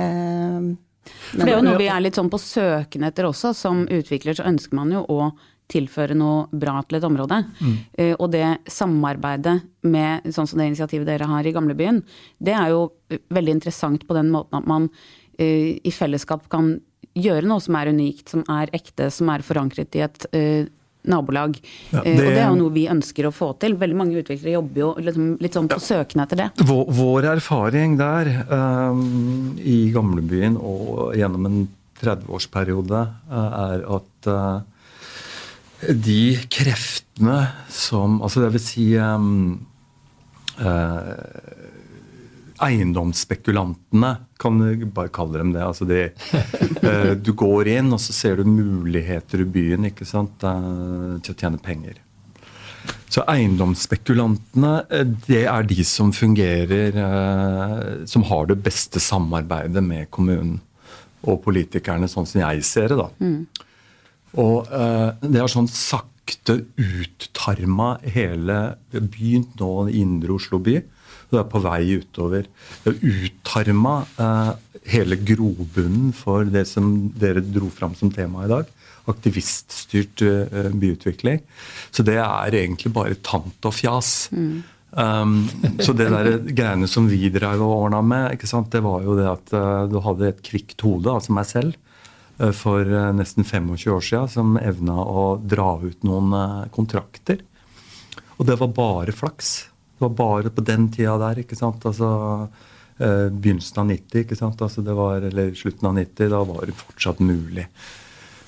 For 1.32 1.42
det 1.42 1.50
er 1.50 1.56
jo 1.56 1.66
noe 1.66 1.78
vi 1.80 1.88
er 1.90 2.02
litt 2.04 2.18
sånn 2.18 2.30
på 2.30 2.38
søken 2.38 3.06
etter 3.08 3.26
også. 3.26 3.50
Som 3.58 3.82
utvikler 3.90 4.36
så 4.38 4.46
ønsker 4.46 4.78
man 4.78 4.92
jo 4.94 5.02
å 5.10 5.32
tilføre 5.70 6.16
noe 6.18 6.46
bra 6.52 6.80
til 6.86 6.98
et 6.98 7.06
område. 7.06 7.40
Mm. 7.60 7.78
Uh, 7.94 8.14
og 8.16 8.28
det 8.34 8.44
samarbeidet 8.70 9.56
med 9.86 10.28
sånn 10.34 10.50
som 10.50 10.60
det 10.60 10.70
initiativet 10.72 11.08
dere 11.08 11.30
har 11.30 11.46
i 11.46 11.54
gamlebyen, 11.56 12.02
det 12.38 12.56
er 12.56 12.74
jo 12.74 12.90
veldig 13.32 13.56
interessant 13.58 14.06
på 14.06 14.16
den 14.18 14.30
måten 14.34 14.60
at 14.60 14.68
man 14.70 14.90
uh, 14.90 15.70
i 15.76 15.94
fellesskap 15.94 16.50
kan 16.52 16.76
gjøre 17.18 17.48
noe 17.48 17.62
som 17.62 17.78
er 17.78 17.90
unikt, 17.90 18.28
som 18.30 18.44
er 18.52 18.70
ekte, 18.76 19.08
som 19.14 19.30
er 19.32 19.42
forankret 19.46 19.96
i 19.98 20.04
et 20.06 20.28
uh, 20.34 20.68
nabolag. 21.02 21.56
Ja, 21.90 22.02
det, 22.04 22.14
og 22.14 22.30
det 22.30 22.40
er 22.40 22.48
jo 22.48 22.58
noe 22.58 22.74
vi 22.74 22.84
ønsker 22.92 23.28
å 23.28 23.34
få 23.34 23.52
til. 23.62 23.76
Veldig 23.80 23.98
mange 23.98 24.20
utviklere 24.20 24.56
jobber 24.58 24.82
jo 24.82 24.90
liksom, 25.00 25.30
litt 25.42 25.56
sånn 25.56 25.70
på 25.70 25.78
ja, 25.80 25.86
søken 25.86 26.24
etter 26.24 26.42
det. 26.42 26.48
Vår, 26.68 26.82
vår 26.96 27.28
erfaring 27.36 27.96
der, 28.00 28.32
um, 28.50 29.56
i 29.58 29.78
gamlebyen 29.94 30.58
og 30.58 31.16
gjennom 31.18 31.48
en 31.48 31.62
30-årsperiode, 32.00 33.06
uh, 33.32 33.48
er 33.70 33.86
at 33.98 34.30
uh, 34.30 34.79
de 35.88 36.36
kreftene 36.52 37.40
som 37.72 38.20
Altså 38.24 38.44
det 38.44 38.52
vil 38.56 38.62
si 38.62 38.86
um, 39.00 39.54
uh, 40.60 41.14
Eiendomsspekulantene, 42.60 44.10
kan 44.36 44.58
du 44.60 44.84
bare 44.92 45.08
kalle 45.08 45.40
dem 45.40 45.54
det. 45.54 45.62
Altså 45.64 45.86
de, 45.88 46.10
uh, 46.84 47.14
du 47.16 47.32
går 47.32 47.70
inn, 47.72 47.88
og 47.96 48.00
så 48.04 48.12
ser 48.12 48.36
du 48.36 48.44
muligheter 48.44 49.40
i 49.40 49.48
byen 49.48 49.88
ikke 49.88 50.04
sant, 50.08 50.44
uh, 50.44 51.16
til 51.24 51.32
å 51.32 51.38
tjene 51.40 51.60
penger. 51.64 52.02
Så 53.10 53.24
eiendomsspekulantene, 53.28 54.74
det 55.26 55.42
er 55.50 55.64
de 55.66 55.82
som 55.84 56.12
fungerer 56.14 56.94
Som 58.08 58.22
har 58.28 58.46
det 58.46 58.56
beste 58.62 59.02
samarbeidet 59.02 59.82
med 59.84 60.08
kommunen 60.14 60.60
og 61.26 61.42
politikerne, 61.44 62.08
sånn 62.08 62.28
som 62.28 62.40
jeg 62.40 62.62
ser 62.64 62.92
det. 62.92 63.00
da. 63.02 63.08
Mm. 63.20 63.66
Og 64.38 64.70
uh, 64.70 65.10
det 65.22 65.40
har 65.40 65.50
sånn 65.50 65.70
sakte 65.70 66.60
uttarma 66.78 67.96
hele 68.14 68.58
Vi 68.90 69.00
har 69.00 69.06
begynt 69.10 69.56
nå 69.58 69.70
i 69.90 70.00
indre 70.04 70.36
Oslo 70.36 70.60
by. 70.62 70.78
Og 71.30 71.36
det 71.36 71.40
er 71.42 71.50
på 71.50 71.62
vei 71.62 71.80
utover. 72.02 72.50
Det 72.82 72.92
har 72.92 73.14
uttarma 73.14 73.94
uh, 74.18 74.52
hele 74.90 75.18
grobunnen 75.18 76.12
for 76.16 76.46
det 76.46 76.66
som 76.70 77.10
dere 77.18 77.42
dro 77.44 77.70
fram 77.74 77.96
som 77.98 78.12
tema 78.14 78.46
i 78.46 78.50
dag. 78.50 78.70
Aktiviststyrt 79.10 80.22
uh, 80.26 80.70
byutvikling. 80.70 81.42
Så 81.90 82.06
det 82.06 82.18
er 82.22 82.60
egentlig 82.62 82.94
bare 82.94 83.18
tant 83.26 83.66
og 83.66 83.74
fjas. 83.74 84.28
Mm. 84.30 84.60
Um, 84.90 85.34
så 85.78 85.94
det 85.94 86.08
der 86.10 86.40
greiene 86.50 86.88
som 86.90 87.06
vi 87.06 87.28
drev 87.30 87.62
og 87.62 87.84
ordna 87.84 88.00
med, 88.02 88.42
det 88.42 88.80
var 88.82 89.04
jo 89.06 89.14
det 89.18 89.28
at 89.30 89.52
uh, 89.54 89.86
du 89.90 90.00
hadde 90.02 90.32
et 90.32 90.42
kvikt 90.42 90.82
hode, 90.82 91.10
altså 91.14 91.34
meg 91.34 91.46
selv 91.46 91.78
Eh, 91.78 91.89
for 92.56 92.88
eh, 92.88 93.12
nesten 93.16 93.44
25 93.44 93.70
år 93.92 94.04
siden 94.04 94.32
som 94.32 94.56
evna 94.60 94.96
å 95.04 95.24
dra 95.36 95.74
ut 95.82 96.06
noen 96.08 96.32
eh, 96.36 96.68
kontrakter. 96.74 97.42
Og 98.38 98.48
det 98.48 98.56
var 98.60 98.72
bare 98.76 99.12
flaks. 99.12 99.52
Det 99.96 100.06
var 100.06 100.14
bare 100.16 100.52
på 100.54 100.64
den 100.64 100.88
tida 100.92 101.18
der. 101.20 101.42
ikke 101.42 101.58
sant? 101.58 101.84
Altså 101.86 102.48
Begynnelsen 103.00 103.78
av 103.80 103.86
90, 103.88 104.22
ikke 104.26 104.36
sant? 104.36 104.60
Altså 104.60 104.82
det 104.84 104.92
var, 104.92 105.22
eller 105.24 105.54
slutten 105.56 105.88
av 105.88 105.94
90. 105.96 106.32
Da 106.32 106.40
var 106.44 106.66
det 106.68 106.76
fortsatt 106.76 107.22
mulig. 107.24 107.64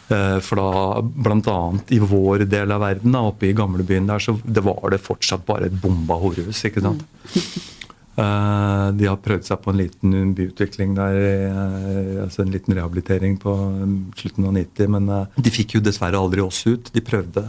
For 0.08 0.60
da, 0.60 1.00
bl.a. 1.00 1.54
i 1.96 2.00
vår 2.04 2.44
del 2.52 2.74
av 2.74 2.84
verden, 2.84 3.16
oppe 3.16 3.48
i 3.48 3.54
gamlebyen 3.56 4.10
der, 4.10 4.20
så 4.20 4.34
det 4.44 4.64
var 4.66 4.92
det 4.92 5.00
fortsatt 5.00 5.46
bare 5.48 5.70
et 5.70 5.78
bomba 5.80 6.20
horehus. 6.20 6.60
ikke 6.68 6.84
sant? 6.84 7.04
Mm. 8.16 8.24
Eh, 8.24 8.92
de 8.98 9.08
har 9.08 9.20
prøvd 9.24 9.46
seg 9.46 9.60
på 9.62 9.72
en 9.72 9.78
liten 9.80 10.32
byutvikling 10.36 10.94
der, 10.96 11.16
eh, 11.16 12.22
altså 12.24 12.42
en 12.42 12.52
liten 12.52 12.74
rehabilitering 12.76 13.38
på 13.40 13.52
um, 13.52 13.94
slutten 14.16 14.48
av 14.48 14.52
90. 14.56 14.90
Men 14.92 15.08
eh, 15.08 15.38
de 15.46 15.52
fikk 15.52 15.76
jo 15.76 15.84
dessverre 15.84 16.20
aldri 16.20 16.42
oss 16.44 16.62
ut. 16.66 16.90
De 16.92 17.04
prøvde 17.04 17.44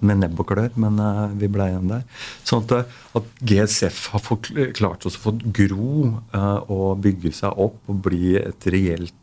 med 0.00 0.20
nebb 0.20 0.38
og 0.40 0.48
klør, 0.52 0.70
men 0.80 0.98
vi 1.38 1.48
ble 1.50 1.68
igjen 1.70 1.90
der. 1.90 2.04
Sånn 2.46 2.62
at, 2.64 2.92
at 3.18 3.42
GSF 3.42 4.04
har 4.12 4.22
klart 4.76 5.06
å 5.06 5.12
få 5.12 5.34
gro 5.54 6.12
og 6.32 7.02
bygge 7.02 7.32
seg 7.34 7.58
opp 7.60 7.90
og 7.90 7.98
bli 8.06 8.36
et 8.40 8.68
reelt 8.72 9.18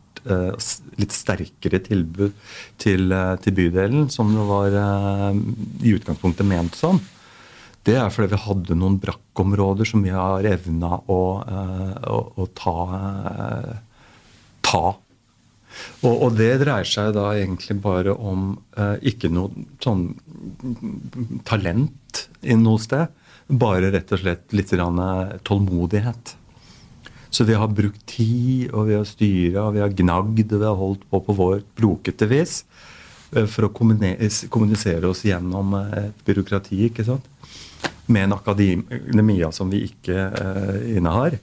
litt 1.00 1.14
sterkere 1.16 1.80
tilbud 1.80 2.34
til, 2.80 3.14
til 3.40 3.56
bydelen, 3.56 4.10
som 4.12 4.34
det 4.34 4.44
var 4.50 4.76
i 4.76 5.94
utgangspunktet 5.96 6.48
ment 6.48 6.76
som. 6.76 7.00
Det 7.86 7.96
er 7.96 8.10
fordi 8.12 8.34
vi 8.34 8.40
hadde 8.44 8.76
noen 8.76 8.98
brakkområder 9.00 9.88
som 9.88 10.02
vi 10.04 10.12
har 10.12 10.44
evna 10.44 10.98
å, 11.08 11.20
eh, 11.48 11.94
å, 12.12 12.18
å 12.36 12.48
ta, 12.56 12.74
eh, 12.98 13.70
ta. 14.66 14.82
Og, 16.02 16.12
og, 16.12 16.34
det 16.36 16.50
dreier 16.60 16.88
seg 16.88 17.14
da 17.16 17.30
egentlig 17.38 17.78
bare 17.80 18.12
om 18.12 18.52
eh, 18.76 18.98
ikke 19.12 19.30
noe 19.32 19.64
sånn 19.80 20.10
talent 21.48 22.26
noe 22.60 22.82
sted. 22.82 23.16
Bare 23.48 23.90
rett 23.94 24.12
og 24.12 24.20
slett 24.20 24.52
litt 24.54 24.74
tålmodighet. 25.48 26.36
Så 27.30 27.46
vi 27.46 27.56
har 27.56 27.70
brukt 27.70 28.02
tid, 28.10 28.68
og 28.74 28.90
vi 28.90 28.98
har 28.98 29.06
styra, 29.06 29.64
og 29.68 29.74
vi 29.78 29.82
har 29.82 29.94
gnagd, 29.94 30.52
og 30.52 30.60
vi 30.60 30.66
har 30.68 30.78
holdt 30.78 31.08
på 31.10 31.20
på 31.24 31.36
vårt 31.38 31.66
brokete 31.78 32.26
vis 32.30 32.64
for 33.30 33.68
å 33.68 33.72
kommunisere 33.72 35.06
oss 35.06 35.22
gjennom 35.24 35.76
et 35.78 36.24
byråkrati. 36.26 36.82
ikke 36.90 37.06
sant? 37.06 37.26
Med 38.12 38.28
en 38.28 38.36
akademia 38.36 39.50
som 39.54 39.70
vi 39.72 39.84
ikke 39.88 40.26
uh, 40.34 40.76
innehar. 40.90 41.38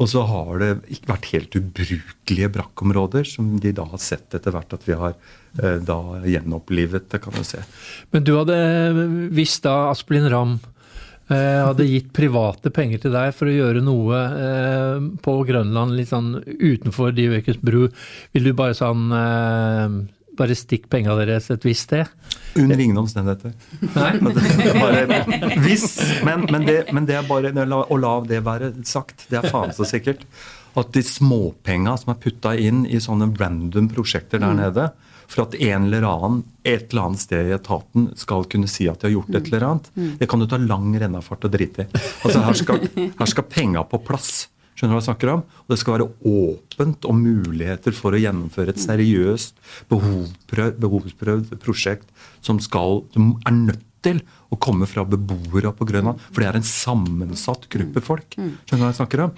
Og 0.00 0.08
så 0.08 0.22
har 0.24 0.60
det 0.62 0.70
ikke 0.94 1.10
vært 1.10 1.28
helt 1.32 1.56
ubrukelige 1.58 2.50
brakkområder, 2.54 3.26
som 3.26 3.56
de 3.60 3.72
da 3.76 3.84
har 3.90 4.00
sett 4.00 4.36
etter 4.38 4.54
hvert 4.54 4.76
at 4.76 4.86
vi 4.86 4.96
har 4.96 5.16
uh, 5.16 5.78
da 5.82 6.00
gjenopplivet 6.24 7.10
det, 7.12 7.22
kan 7.24 7.36
du 7.36 7.44
se. 7.46 7.62
Men 8.14 8.26
du 8.26 8.36
hadde 8.38 8.60
visst 9.34 9.66
da 9.66 9.90
Asplin 9.92 10.30
Ramm 10.30 10.60
hadde 11.30 11.84
gitt 11.86 12.08
private 12.10 12.72
penger 12.74 13.04
til 13.04 13.12
deg 13.14 13.28
for 13.38 13.46
å 13.46 13.52
gjøre 13.54 13.84
noe 13.86 14.16
på 15.22 15.34
Grønland 15.46 15.94
litt 15.94 16.10
sånn 16.10 16.32
utenfor 16.42 17.14
Divøkes 17.14 17.60
bru. 17.62 17.84
Vil 18.34 18.48
du 18.48 18.50
bare 18.58 18.74
sånn 18.74 19.04
bare 20.38 20.56
stikk 20.58 20.88
penga 20.92 21.14
deres 21.18 21.50
et 21.52 21.64
visst 21.66 21.88
sted? 21.88 22.08
Under 22.58 22.80
ingen 22.82 22.98
omstendigheter. 22.98 23.52
Bare, 23.94 25.04
hvis, 25.62 25.84
men, 26.26 26.46
men, 26.50 26.64
det, 26.66 26.78
men, 26.92 27.06
det, 27.06 27.14
er 27.20 27.28
bare 27.28 27.52
å 27.54 27.98
la 28.00 28.14
det 28.26 28.40
være 28.42 28.72
sagt. 28.86 29.28
Det 29.30 29.38
er 29.38 29.46
faen 29.52 29.70
så 29.76 29.86
sikkert. 29.86 30.24
At 30.78 30.90
de 30.94 31.02
småpenga 31.06 31.94
som 32.00 32.10
er 32.10 32.18
putta 32.22 32.56
inn 32.58 32.82
i 32.90 32.98
sånne 33.02 33.30
random 33.38 33.86
prosjekter 33.94 34.42
der 34.42 34.54
mm. 34.54 34.60
nede, 34.64 34.88
for 35.30 35.44
at 35.44 35.54
en 35.62 35.86
eller 35.86 36.06
annen 36.08 36.40
et 36.66 36.90
eller 36.90 37.10
annet 37.10 37.22
sted 37.22 37.50
i 37.50 37.54
etaten 37.54 38.08
skal 38.18 38.46
kunne 38.50 38.70
si 38.70 38.88
at 38.90 38.98
de 38.98 39.08
har 39.08 39.14
gjort 39.14 39.34
et 39.36 39.50
eller 39.52 39.66
annet, 39.68 39.90
mm. 39.94 40.12
det 40.18 40.30
kan 40.30 40.42
du 40.42 40.48
ta 40.50 40.58
lang 40.58 40.90
rennafart 40.98 41.46
og 41.46 41.54
drite 41.54 41.86
i. 41.86 41.90
Altså, 42.26 42.42
her 42.42 42.58
skal, 42.58 42.82
her 42.98 43.30
skal 43.30 43.46
penga 43.50 43.86
på 43.86 44.02
plass. 44.06 44.48
Skjønner 44.80 44.94
du 44.94 44.96
hva 44.96 45.02
jeg 45.02 45.10
snakker 45.10 45.30
om? 45.34 45.40
Og 45.44 45.72
Det 45.74 45.76
skal 45.76 45.94
være 45.98 46.08
åpent 46.24 47.04
om 47.04 47.18
muligheter 47.20 47.92
for 47.92 48.16
å 48.16 48.20
gjennomføre 48.22 48.72
et 48.72 48.80
seriøst, 48.80 49.58
behovsprøvd, 49.92 50.78
behovsprøvd 50.80 51.50
prosjekt 51.60 52.08
som, 52.40 52.56
skal, 52.64 53.02
som 53.12 53.34
er 53.44 53.58
nødt 53.58 53.82
til 54.00 54.22
å 54.48 54.56
komme 54.56 54.88
fra 54.88 55.04
beboere 55.04 55.74
på 55.76 55.84
Grønland. 55.84 56.22
For 56.30 56.40
det 56.40 56.48
er 56.48 56.56
en 56.62 56.64
sammensatt 56.64 57.66
gruppe 57.68 58.00
folk. 58.06 58.38
Skjønner 58.38 58.64
du 58.64 58.86
hva 58.86 58.88
jeg 58.88 58.98
snakker 59.02 59.24
om? 59.26 59.34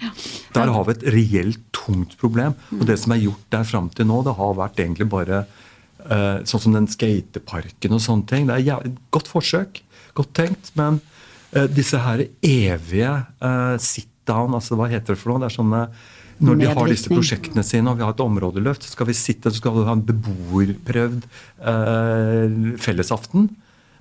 Der 0.55 0.71
har 0.77 0.87
vi 0.87 0.95
et 0.95 1.03
reelt 1.17 1.67
tungt 1.75 2.15
problem. 2.21 2.55
Og 2.77 2.85
det 2.87 2.95
som 3.03 3.11
er 3.11 3.25
gjort 3.25 3.43
der 3.51 3.67
fram 3.67 3.91
til 3.91 4.07
nå, 4.07 4.21
det 4.23 4.37
har 4.39 4.55
vært 4.61 4.79
egentlig 4.79 5.09
bare 5.11 5.43
uh, 5.43 6.39
sånn 6.47 6.63
som 6.69 6.79
den 6.79 6.87
skateparken 6.87 7.99
og 7.99 8.05
sånne 8.07 8.31
ting. 8.31 8.47
Det 8.47 8.61
er 8.63 8.87
et 8.87 9.03
godt 9.11 9.27
forsøk. 9.27 9.83
Godt 10.15 10.33
tenkt. 10.39 10.71
Men 10.79 11.03
uh, 11.51 11.67
disse 11.67 11.99
her 11.99 12.23
evige 12.39 13.13
uh, 13.43 13.75
sitt 13.83 14.12
down, 14.29 14.55
altså 14.57 14.77
hva 14.79 14.89
heter 14.91 15.15
det 15.15 15.21
for 15.21 15.33
noe? 15.33 15.43
Det 15.43 15.51
er 15.51 15.57
sånne 15.57 15.87
når 16.43 16.59
de 16.59 16.69
har 16.69 16.89
disse 16.89 17.11
prosjektene 17.11 17.63
sine 17.65 17.91
og 17.91 17.99
vi 17.99 18.05
har 18.05 18.13
et 18.15 18.23
områdeløft, 18.23 18.85
så 18.85 18.95
skal 18.95 19.09
vi 19.09 19.17
sitte 19.17 19.51
så 19.51 19.59
skal 19.59 19.75
vi 19.77 19.85
ha 19.87 19.95
en 19.95 20.05
beboerprøvd 20.07 21.27
eh, 21.71 22.55
fellesaften 22.81 23.51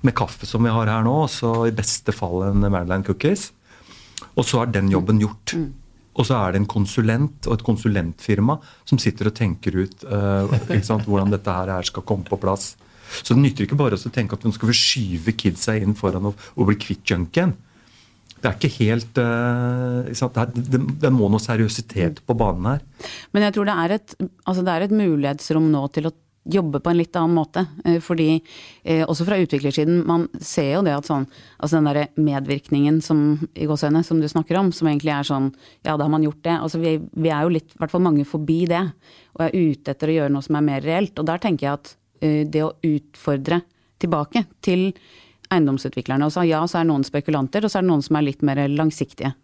med 0.02 0.16
kaffe 0.18 0.48
som 0.48 0.64
vi 0.66 0.72
har 0.72 0.90
her 0.90 1.04
nå, 1.06 1.14
og 1.26 1.30
så 1.30 1.52
i 1.68 1.76
beste 1.76 2.14
fall 2.16 2.48
en 2.48 2.64
Maryland 2.64 3.06
Cookies. 3.06 3.50
Og 4.34 4.46
så 4.48 4.62
er 4.62 4.72
den 4.74 4.90
jobben 4.90 5.20
gjort. 5.22 5.54
Mm. 5.54 5.68
Og 6.18 6.26
så 6.28 6.36
er 6.40 6.52
det 6.52 6.62
en 6.62 6.68
konsulent 6.68 7.46
og 7.46 7.54
et 7.56 7.64
konsulentfirma 7.66 8.58
som 8.88 8.98
sitter 9.00 9.30
og 9.30 9.36
tenker 9.36 9.78
ut 9.78 10.02
uh, 10.10 10.50
sant, 10.84 11.06
hvordan 11.06 11.32
dette 11.32 11.54
her 11.54 11.86
skal 11.86 12.04
komme 12.08 12.26
på 12.26 12.40
plass. 12.42 12.72
Så 13.22 13.36
det 13.36 13.44
nytter 13.44 13.66
ikke 13.66 13.78
bare 13.78 13.96
å 13.96 14.12
tenke 14.12 14.36
at 14.36 14.44
nå 14.44 14.52
skal 14.56 14.72
vi 14.72 14.76
skyve 14.76 15.36
kidsa 15.38 15.76
inn 15.78 15.94
foran 15.96 16.32
og, 16.32 16.48
og 16.56 16.68
bli 16.68 16.80
kvitt 16.80 17.14
junkien 17.14 17.54
det 18.42 18.50
er 18.50 18.58
ikke 18.58 18.76
helt 18.80 19.18
uh, 19.22 20.50
det, 20.52 20.80
det, 21.02 21.10
må 21.14 21.28
noe 21.30 21.42
seriøsitet 21.42 22.24
på 22.26 22.36
banen 22.38 22.66
her. 22.72 22.82
Men 23.30 23.46
jeg 23.46 23.54
tror 23.56 23.68
det 23.70 23.78
er, 23.84 23.94
et, 23.98 24.16
altså 24.42 24.64
det 24.66 24.74
er 24.74 24.86
et 24.88 24.94
mulighetsrom 24.98 25.70
nå 25.70 25.86
til 25.94 26.10
å 26.10 26.14
jobbe 26.42 26.80
på 26.82 26.90
en 26.90 26.98
litt 26.98 27.16
annen 27.16 27.36
måte. 27.36 27.64
Eh, 27.84 28.00
fordi 28.02 28.28
eh, 28.82 29.04
også 29.06 29.26
fra 29.28 29.38
utviklersiden, 29.38 30.02
man 30.06 30.26
ser 30.42 30.72
jo 30.74 30.84
det 30.86 30.96
at 30.96 31.08
sånn 31.08 31.28
Altså 31.62 31.78
den 31.78 31.86
derre 31.86 32.08
medvirkningen 32.18 32.98
som 33.04 33.20
i 33.54 33.68
gåseøyne, 33.70 34.02
som 34.02 34.18
du 34.18 34.26
snakker 34.26 34.58
om, 34.58 34.72
som 34.74 34.88
egentlig 34.90 35.14
er 35.14 35.28
sånn 35.28 35.52
Ja, 35.84 35.94
da 35.94 36.02
har 36.02 36.10
man 36.10 36.26
gjort 36.26 36.42
det. 36.42 36.56
Altså 36.58 36.82
vi, 36.82 36.96
vi 36.98 37.30
er 37.30 37.46
jo 37.46 37.54
litt, 37.54 37.70
i 37.70 37.78
hvert 37.78 37.94
fall 37.94 38.02
mange 38.02 38.26
forbi 38.26 38.64
det. 38.70 38.82
Og 39.36 39.46
er 39.46 39.54
ute 39.54 39.94
etter 39.94 40.10
å 40.10 40.16
gjøre 40.18 40.34
noe 40.34 40.46
som 40.46 40.58
er 40.58 40.66
mer 40.66 40.82
reelt. 40.82 41.14
Og 41.22 41.28
der 41.30 41.42
tenker 41.42 41.68
jeg 41.68 41.78
at 41.78 41.96
det 42.22 42.60
å 42.62 42.74
utfordre 42.86 43.64
tilbake 44.02 44.44
til 44.62 44.92
eiendomsutviklerne. 45.52 46.28
Og 46.28 46.34
så, 46.34 46.46
ja, 46.48 46.62
så 46.68 46.80
er 46.80 46.88
noen 46.88 47.06
spekulanter, 47.06 47.64
og 47.64 47.72
så 47.72 47.80
er 47.80 47.86
det 47.86 47.92
noen 47.92 48.04
som 48.04 48.18
er 48.18 48.26
litt 48.28 48.44
mer 48.46 48.62
langsiktige. 48.72 49.34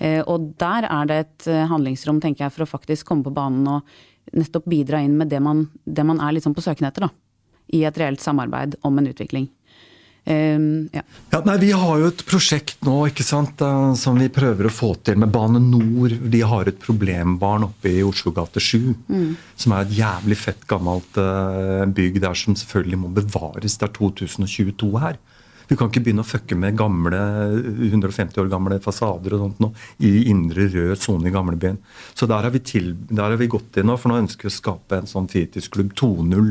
Uh, 0.00 0.22
og 0.26 0.52
der 0.60 0.88
er 0.90 1.10
det 1.10 1.20
et 1.24 1.50
handlingsrom, 1.70 2.22
tenker 2.22 2.46
jeg, 2.46 2.56
for 2.56 2.66
å 2.66 2.72
faktisk 2.72 3.08
komme 3.10 3.26
på 3.26 3.34
banen 3.36 3.68
og 3.70 3.96
nettopp 4.36 4.68
bidra 4.70 5.00
inn 5.02 5.16
med 5.18 5.30
det 5.32 5.40
man, 5.42 5.64
det 5.84 6.04
man 6.06 6.20
er 6.22 6.36
litt 6.36 6.46
sånn 6.46 6.56
på 6.56 6.64
søken 6.64 6.88
etter, 6.88 7.08
da. 7.08 7.10
I 7.74 7.84
et 7.86 7.98
reelt 7.98 8.22
samarbeid 8.22 8.76
om 8.86 8.98
en 8.98 9.08
utvikling. 9.10 9.48
Um, 10.24 10.90
ja. 10.92 11.02
Ja, 11.30 11.40
nei, 11.46 11.56
vi 11.62 11.70
har 11.72 11.98
jo 11.98 12.10
et 12.10 12.22
prosjekt 12.28 12.84
nå 12.84 12.96
ikke 13.08 13.24
sant, 13.24 13.62
som 13.98 14.18
vi 14.20 14.28
prøver 14.32 14.68
å 14.68 14.72
få 14.74 14.92
til 15.06 15.18
med 15.20 15.32
Bane 15.32 15.62
Nor. 15.64 16.12
De 16.12 16.42
har 16.44 16.68
et 16.68 16.80
problembarn 16.82 17.66
oppe 17.70 17.92
i 17.94 18.04
Oslo 18.06 18.32
gate 18.36 18.62
7. 18.62 18.92
Mm. 19.08 19.30
Som 19.56 19.74
er 19.74 19.86
et 19.86 19.96
jævlig 20.00 20.38
fett 20.38 20.66
gammelt 20.70 21.20
bygg 21.96 22.20
der 22.22 22.36
som 22.38 22.58
selvfølgelig 22.58 23.00
må 23.00 23.12
bevares. 23.16 23.78
Det 23.80 23.88
er 23.88 23.96
2022 23.96 24.92
her. 25.00 25.20
Vi 25.70 25.76
kan 25.78 25.86
ikke 25.86 26.02
begynne 26.02 26.24
å 26.24 26.26
fucke 26.26 26.56
med 26.58 26.74
gamle, 26.78 27.18
150 27.86 28.40
år 28.42 28.48
gamle 28.50 28.80
fasader 28.82 29.36
og 29.36 29.44
sånt 29.44 29.60
nå, 29.62 29.68
i 30.02 30.26
indre 30.32 30.66
rød 30.72 30.98
sone 30.98 31.30
i 31.30 31.34
gamlebyen. 31.34 31.78
Så 32.18 32.26
der 32.30 32.48
har, 32.48 32.56
til, 32.66 32.96
der 33.06 33.28
har, 33.28 33.36
vi 33.38 33.46
gått 33.52 33.78
inn 33.78 33.86
nå, 33.86 33.94
for 34.00 34.10
nå 34.10 34.18
ønsker 34.24 34.48
vi 34.48 34.50
å 34.50 34.56
skape 34.56 34.98
en 34.98 35.06
sånn 35.10 35.30
fritidsklubb 35.30 35.94
2.0. 36.00 36.50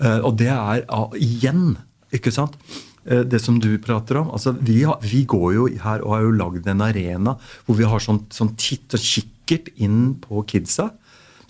Uh, 0.00 0.20
og 0.28 0.38
det 0.38 0.52
er 0.54 0.84
uh, 0.86 1.10
igjen, 1.18 1.74
ikke 2.14 2.30
sant? 2.34 2.54
Uh, 3.02 3.24
det 3.26 3.42
som 3.42 3.58
du 3.58 3.72
prater 3.82 4.22
om. 4.22 4.30
altså 4.30 4.54
vi, 4.54 4.84
har, 4.86 5.02
vi, 5.02 5.24
går 5.26 5.50
jo 5.58 5.66
her 5.82 6.06
og 6.06 6.14
har 6.14 6.24
jo 6.28 6.38
lagd 6.38 6.70
en 6.70 6.86
arena 6.86 7.34
hvor 7.66 7.80
vi 7.82 7.90
har 7.90 8.04
sånn, 8.04 8.22
sånn 8.30 8.54
titt 8.54 8.94
og 8.94 9.02
kikkert 9.02 9.74
inn 9.82 10.14
på 10.22 10.46
kidsa. 10.46 10.92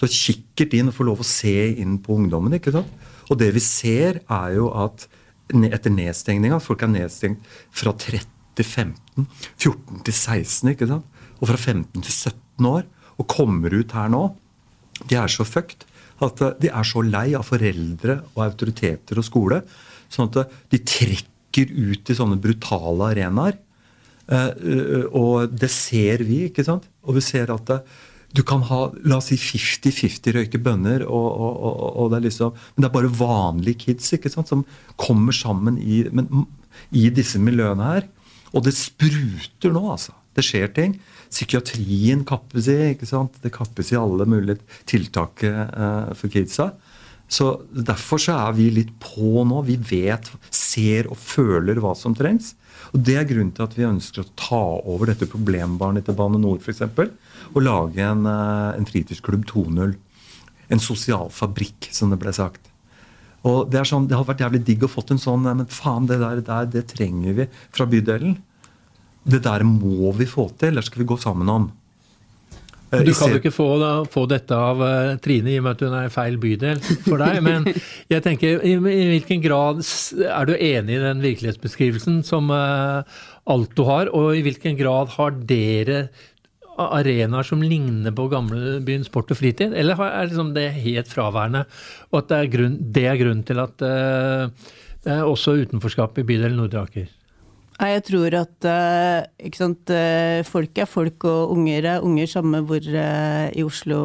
Så 0.00 0.08
kikkert 0.08 0.72
inn 0.78 0.88
og 0.88 0.96
får 0.96 1.12
lov 1.12 1.20
å 1.20 1.28
se 1.28 1.58
inn 1.76 2.00
på 2.00 2.16
ungdommen. 2.16 2.56
ikke 2.56 2.72
sant? 2.72 3.08
Og 3.28 3.36
det 3.38 3.52
vi 3.52 3.60
ser, 3.60 4.24
er 4.24 4.56
jo 4.56 4.72
at 4.72 5.04
etter 5.50 5.92
nedstengninga. 5.94 6.60
Folk 6.62 6.84
er 6.86 6.92
nedstengt 6.92 7.46
fra 7.70 7.92
30 7.92 8.28
til 8.58 8.66
15, 8.66 9.26
14 9.56 10.02
til 10.06 10.14
16, 10.14 10.72
ikke 10.74 10.88
sant? 10.90 11.06
og 11.40 11.48
fra 11.48 11.56
15 11.56 12.02
til 12.04 12.12
17 12.12 12.68
år. 12.68 12.84
Og 13.20 13.28
kommer 13.28 13.72
ut 13.74 13.92
her 13.96 14.08
nå. 14.12 14.22
De 15.08 15.16
er 15.16 15.32
så 15.32 15.44
fucked 15.44 15.86
at 16.24 16.42
eh, 16.44 16.54
de 16.60 16.70
er 16.72 16.86
så 16.88 17.02
lei 17.04 17.30
av 17.36 17.46
foreldre 17.48 18.20
og 18.34 18.44
autoriteter 18.44 19.20
og 19.20 19.26
skole. 19.26 19.62
Sånn 20.12 20.30
at 20.30 20.42
eh, 20.42 20.54
de 20.72 20.82
trekker 20.84 21.72
ut 21.74 22.12
i 22.12 22.16
sånne 22.16 22.40
brutale 22.40 23.10
arenaer. 23.14 23.58
Eh, 24.30 25.06
og 25.16 25.52
det 25.52 25.72
ser 25.72 26.24
vi, 26.28 26.46
ikke 26.48 26.64
sant? 26.66 26.88
Og 27.04 27.18
vi 27.18 27.24
ser 27.24 27.52
at 27.52 27.74
du 28.36 28.42
kan 28.46 28.62
ha 28.68 28.80
la 29.02 29.18
oss 29.18 29.30
si 29.32 29.38
50-50 29.40 30.36
røyke 30.36 30.60
bønner, 30.62 31.02
og, 31.02 31.28
og, 31.34 31.82
og, 31.90 32.10
det 32.12 32.22
liksom, 32.28 32.54
men 32.74 32.84
det 32.84 32.90
er 32.90 32.94
bare 32.94 33.12
vanlige 33.18 33.86
kids 33.86 34.14
ikke 34.14 34.30
sant, 34.30 34.50
som 34.50 34.62
kommer 35.00 35.34
sammen 35.34 35.80
i, 35.82 36.04
men, 36.14 36.46
i 36.94 37.08
disse 37.14 37.40
miljøene 37.42 37.88
her. 37.88 38.06
Og 38.54 38.66
det 38.66 38.74
spruter 38.78 39.74
nå, 39.74 39.82
altså. 39.96 40.14
Det 40.34 40.44
skjer 40.46 40.70
ting. 40.74 40.94
Psykiatrien 41.30 42.22
kappes 42.26 42.68
i. 42.70 42.78
ikke 42.94 43.08
sant? 43.08 43.34
Det 43.42 43.50
kappes 43.54 43.90
i 43.90 43.98
alle 43.98 44.26
mulige 44.30 44.62
tiltak 44.90 45.42
eh, 45.46 46.12
for 46.18 46.30
kidsa. 46.30 46.70
Så 47.30 47.50
Derfor 47.70 48.20
så 48.20 48.34
er 48.34 48.56
vi 48.58 48.68
litt 48.74 48.90
på 49.02 49.44
nå. 49.46 49.62
Vi 49.68 49.78
vet, 49.78 50.28
ser 50.50 51.08
og 51.10 51.18
føler 51.20 51.78
hva 51.82 51.94
som 51.96 52.16
trengs. 52.18 52.56
Og 52.90 53.04
Det 53.06 53.16
er 53.16 53.28
grunnen 53.28 53.54
til 53.54 53.66
at 53.66 53.76
vi 53.78 53.86
ønsker 53.86 54.24
å 54.24 54.32
ta 54.34 54.62
over 54.90 55.12
dette 55.12 55.28
problembarnet 55.30 56.08
til 56.08 56.16
Bane 56.18 56.40
NOR 56.42 56.58
f.eks. 56.58 56.82
Og 57.54 57.62
lage 57.62 58.02
en, 58.02 58.26
eh, 58.26 58.78
en 58.78 58.88
fritidsklubb 58.88 59.46
2.0. 59.46 59.94
En 60.70 60.82
sosial 60.82 61.30
fabrikk, 61.30 61.88
som 61.94 62.10
det 62.10 62.18
ble 62.18 62.34
sagt. 62.34 62.66
Og 63.46 63.70
Det 63.70 63.86
sånn, 63.88 64.06
det 64.06 64.16
hadde 64.18 64.28
vært 64.28 64.44
jævlig 64.44 64.64
digg 64.66 64.82
å 64.84 64.90
fått 64.90 65.12
en 65.12 65.18
sånn 65.18 65.42
Men 65.42 65.66
faen, 65.66 66.06
det 66.06 66.18
der, 66.20 66.42
der 66.44 66.66
det 66.66 66.88
trenger 66.92 67.32
vi 67.34 67.46
fra 67.72 67.86
bydelen. 67.86 68.36
Det 69.24 69.42
der 69.42 69.64
må 69.64 70.12
vi 70.16 70.26
få 70.26 70.50
til, 70.58 70.72
eller 70.72 70.82
skal 70.82 71.02
vi 71.02 71.08
gå 71.08 71.16
sammen 71.20 71.48
om? 71.48 71.70
Eh, 72.90 73.04
du 73.06 73.12
kan 73.14 73.30
jo 73.30 73.38
ikke 73.38 73.52
få, 73.54 73.66
da, 73.80 73.90
få 74.10 74.24
dette 74.30 74.56
av 74.56 74.80
uh, 74.82 75.18
Trine 75.22 75.52
i 75.52 75.58
og 75.60 75.66
med 75.66 75.76
at 75.76 75.84
hun 75.86 75.94
er 75.94 76.08
i 76.08 76.14
feil 76.14 76.38
bydel 76.42 76.80
for 77.06 77.22
deg. 77.22 77.38
Men 77.46 77.68
jeg 78.12 78.24
tenker, 78.26 78.64
i, 78.66 78.74
i, 78.74 79.04
hvilken 79.14 79.44
grad 79.44 79.84
er 80.26 80.48
du 80.48 80.56
enig 80.56 80.96
i 80.96 81.04
den 81.04 81.22
virkelighetsbeskrivelsen 81.22 82.24
som 82.26 82.50
uh, 82.50 83.06
Alto 83.50 83.86
har, 83.88 84.10
og 84.16 84.34
i 84.38 84.42
hvilken 84.46 84.78
grad 84.80 85.14
har 85.16 85.38
dere 85.46 86.08
arenaer 86.80 87.44
som 87.44 87.60
ligner 87.60 88.14
på 88.16 88.24
gamlebyen 88.32 89.02
sport 89.04 89.30
og 89.34 89.36
fritid, 89.36 89.74
eller 89.76 90.00
er 90.00 90.30
liksom 90.30 90.54
det 90.56 90.70
helt 90.80 91.10
fraværende? 91.12 91.66
Og 92.10 92.22
at 92.22 92.30
det 92.30 92.38
er 92.38 92.52
grunn, 92.56 92.78
det 92.96 93.06
er 93.10 93.20
grunnen 93.20 93.46
til 93.46 93.62
at 93.62 93.86
uh, 93.86 94.76
det 95.00 95.14
er 95.14 95.24
også 95.24 95.60
utenforskap 95.62 96.18
i 96.20 96.26
bydelen 96.26 96.58
Nordre 96.60 96.84
Aker? 96.88 97.08
Jeg 97.80 98.02
tror 98.04 98.34
at 98.36 98.66
eh, 98.68 99.52
sant, 99.56 99.88
eh, 99.94 100.42
folk 100.44 100.76
er 100.76 100.88
folk, 100.88 101.24
og 101.24 101.54
unger 101.54 101.86
er 101.94 102.04
unger, 102.04 102.28
samme 102.28 102.60
hvor 102.68 102.84
eh, 102.84 103.46
i 103.56 103.64
Oslo 103.64 104.00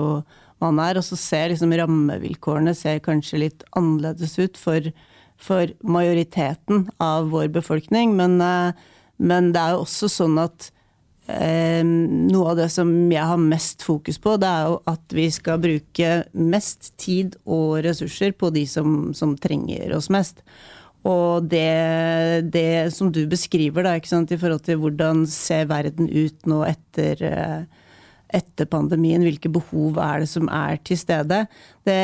man 0.64 0.80
er. 0.80 0.96
Og 0.96 1.04
så 1.04 1.18
ser 1.20 1.52
liksom 1.52 1.76
rammevilkårene 1.76 2.76
ser 2.78 3.04
kanskje 3.04 3.42
litt 3.44 3.66
annerledes 3.76 4.38
ut 4.40 4.60
for, 4.60 4.88
for 5.36 5.74
majoriteten 5.84 6.88
av 7.04 7.34
vår 7.34 7.52
befolkning. 7.58 8.16
Men, 8.16 8.40
men, 9.20 9.52
det 9.52 9.60
er 9.60 9.76
jo 9.76 9.84
også 9.84 10.08
sånn 10.14 10.40
at 10.40 10.70
eh, 11.28 11.84
noe 11.84 12.54
av 12.54 12.62
det 12.62 12.70
som 12.72 12.94
jeg 13.12 13.28
har 13.28 13.44
mest 13.44 13.84
fokus 13.84 14.22
på, 14.24 14.38
det 14.40 14.54
er 14.54 14.72
jo 14.72 14.80
at 14.88 15.20
vi 15.20 15.28
skal 15.36 15.60
bruke 15.68 16.14
mest 16.32 16.94
tid 17.02 17.36
og 17.44 17.82
ressurser 17.84 18.32
på 18.40 18.56
de 18.56 18.64
som, 18.72 19.12
som 19.12 19.36
trenger 19.36 19.98
oss 20.00 20.08
mest. 20.14 20.46
Og 21.06 21.46
det, 21.52 22.50
det, 22.54 22.94
som 22.96 23.12
du 23.14 23.26
beskriver, 23.30 23.86
da, 23.86 23.96
i 23.98 24.40
forhold 24.42 24.64
til 24.66 24.80
hvordan 24.82 25.26
ser 25.30 25.68
verden 25.70 26.10
ut 26.10 26.48
nå 26.50 26.64
etter, 26.66 27.22
eh, 27.22 27.84
etter 28.40 28.66
pandemien, 28.70 29.22
hvilke 29.22 29.52
behov 29.54 30.00
er 30.02 30.24
det 30.24 30.30
som 30.32 30.50
er 30.50 30.80
til 30.82 30.98
stede, 30.98 31.44
det, 31.86 32.00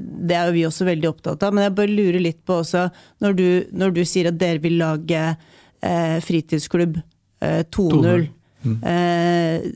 det, 0.00 0.34
er 0.34 0.48
jo 0.48 0.56
vi 0.56 0.64
også 0.68 0.88
veldig 0.88 1.10
opptatt 1.10 1.44
av. 1.44 1.52
Men 1.52 1.66
jeg 1.66 1.76
bare 1.76 1.92
lurer 1.92 2.24
litt 2.24 2.40
på 2.48 2.62
også, 2.62 2.86
når 3.24 3.36
du, 3.36 3.46
når 3.76 3.94
du 3.98 4.02
sier 4.08 4.30
at 4.30 4.40
dere 4.40 4.64
vil 4.64 4.78
lage 4.80 5.26
eh, 5.28 6.16
fritidsklubb 6.24 6.96
eh, 7.44 7.62
2.0 7.68 8.24
mm. 8.64 8.78
eh, 8.80 9.68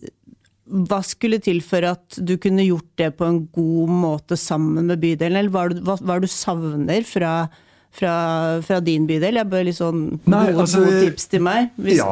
hva 0.72 1.02
skulle 1.04 1.42
til 1.44 1.61
for 1.61 1.85
at 1.85 2.16
du 2.16 2.38
kunne 2.40 2.64
gjort 2.64 2.88
det 2.96 3.11
på 3.18 3.28
en 3.28 3.42
god 3.52 3.92
måte 3.92 4.38
sammen 4.40 4.88
med 4.88 5.02
bydelen, 5.02 5.37
eller 5.37 5.52
hva, 5.52 5.66
hva, 5.85 5.98
hva 6.00 6.16
du 6.22 6.28
savner 6.30 7.04
fra 7.04 7.35
fra, 7.92 8.14
fra, 8.64 8.81
din 8.85 9.07
bydel? 9.09 9.38
Jeg 9.40 9.48
bør 9.52 9.66
litt 9.68 9.78
sånn 9.78 10.02
nei, 10.24 10.46
gode, 10.48 10.64
altså, 10.64 10.83
gode, 10.85 11.02
tips 11.07 11.28
til 11.33 11.44
meg. 11.44 11.72
ja. 11.92 12.09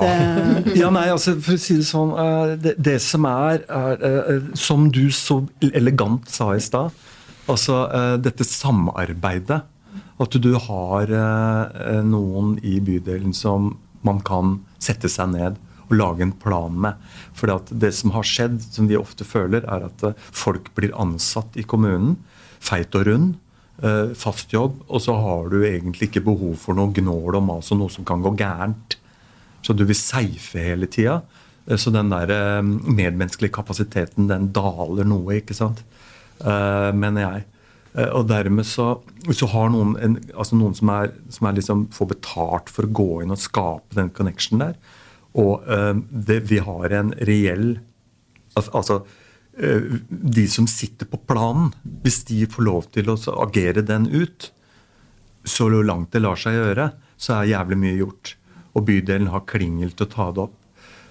ja, 0.77 0.91
nei, 0.93 1.07
altså 1.13 1.37
for 1.41 1.57
å 1.57 1.61
si 1.61 1.79
det 1.81 1.89
sånn 1.89 2.13
uh, 2.17 2.55
det, 2.61 2.77
det, 2.81 2.99
som 3.05 3.27
er, 3.29 3.65
er 3.65 4.05
uh, 4.05 4.51
Som 4.59 4.91
du 4.95 5.07
så 5.15 5.41
elegant 5.71 6.29
sa 6.31 6.53
i 6.55 6.63
stad, 6.65 6.93
altså 7.51 7.83
dette 8.23 8.47
samarbeidet. 8.47 9.63
At 10.21 10.37
du 10.37 10.51
har 10.61 11.09
noen 12.05 12.53
i 12.61 12.75
bydelen 12.85 13.33
som 13.33 13.73
man 14.05 14.21
kan 14.21 14.59
sette 14.77 15.09
seg 15.09 15.33
ned 15.33 15.57
og 15.89 15.95
lage 15.97 16.23
en 16.27 16.35
plan 16.37 16.77
med. 16.85 17.01
For 17.35 17.51
det 17.73 17.91
som 17.97 18.13
har 18.15 18.29
skjedd, 18.29 18.61
som 18.63 18.87
vi 18.91 19.01
ofte 19.01 19.25
føler, 19.27 19.65
er 19.65 19.89
at 19.89 20.05
folk 20.29 20.69
blir 20.77 20.93
ansatt 20.93 21.57
i 21.59 21.65
kommunen, 21.65 22.19
feit 22.61 22.95
og 22.95 23.09
rund 23.09 23.33
Eh, 23.33 23.50
fast 24.19 24.53
jobb, 24.53 24.83
og 24.89 25.01
så 25.01 25.15
har 25.17 25.47
du 25.53 25.63
egentlig 25.65 26.11
ikke 26.11 26.25
behov 26.27 26.57
for 26.61 26.77
noe 26.77 26.93
gnål 26.93 27.39
og 27.39 27.45
mas 27.47 27.71
og 27.73 27.81
noe 27.81 27.93
som 27.93 28.05
kan 28.05 28.21
gå 28.25 28.35
gærent. 28.37 28.97
Så 29.65 29.77
du 29.77 29.85
vil 29.89 29.97
safe 29.97 30.61
hele 30.61 30.89
tida. 30.91 31.21
Eh, 31.67 31.79
så 31.81 31.93
den 31.95 32.13
der 32.13 32.33
eh, 32.35 32.61
medmenneskelige 32.65 33.55
kapasiteten, 33.57 34.29
den 34.31 34.51
daler 34.57 35.09
noe, 35.09 35.41
ikke 35.41 35.57
sant. 35.57 35.85
Mener 36.41 37.21
jeg. 37.21 37.43
Og 38.17 38.23
dermed 38.31 38.65
så 38.65 38.95
så 39.37 39.47
har 39.53 39.67
noen, 39.69 39.91
en, 40.01 40.15
altså 40.33 40.57
noen 40.57 40.73
som, 40.73 40.89
er, 40.95 41.11
som 41.29 41.51
er 41.51 41.59
liksom 41.59 41.83
får 41.93 42.09
betalt 42.15 42.73
for 42.73 42.89
å 42.89 42.95
gå 42.97 43.09
inn 43.21 43.35
og 43.35 43.43
skape 43.43 43.99
den 43.99 44.09
connection 44.17 44.63
der, 44.63 44.79
og 45.37 45.69
det, 46.09 46.39
vi 46.49 46.63
har 46.65 46.95
en 46.97 47.13
reell 47.29 47.75
altså 48.57 49.03
Eh, 49.03 49.20
de 49.61 50.47
som 50.49 50.67
sitter 50.71 51.09
på 51.11 51.21
planen, 51.29 51.71
hvis 52.05 52.23
de 52.31 52.47
får 52.49 52.65
lov 52.65 52.87
til 52.95 53.11
å 53.13 53.19
agere 53.45 53.85
den 53.85 54.09
ut, 54.09 54.51
så 55.45 55.69
langt 55.69 56.13
det 56.13 56.23
lar 56.23 56.39
seg 56.41 56.57
gjøre, 56.57 56.91
så 57.21 57.41
er 57.41 57.53
jævlig 57.55 57.79
mye 57.81 57.99
gjort. 57.99 58.35
Og 58.77 58.87
bydelen 58.87 59.31
har 59.33 59.47
klingel 59.51 59.93
til 59.93 60.07
å 60.07 60.13
ta 60.13 60.29
det 60.33 60.45
opp. 60.47 60.57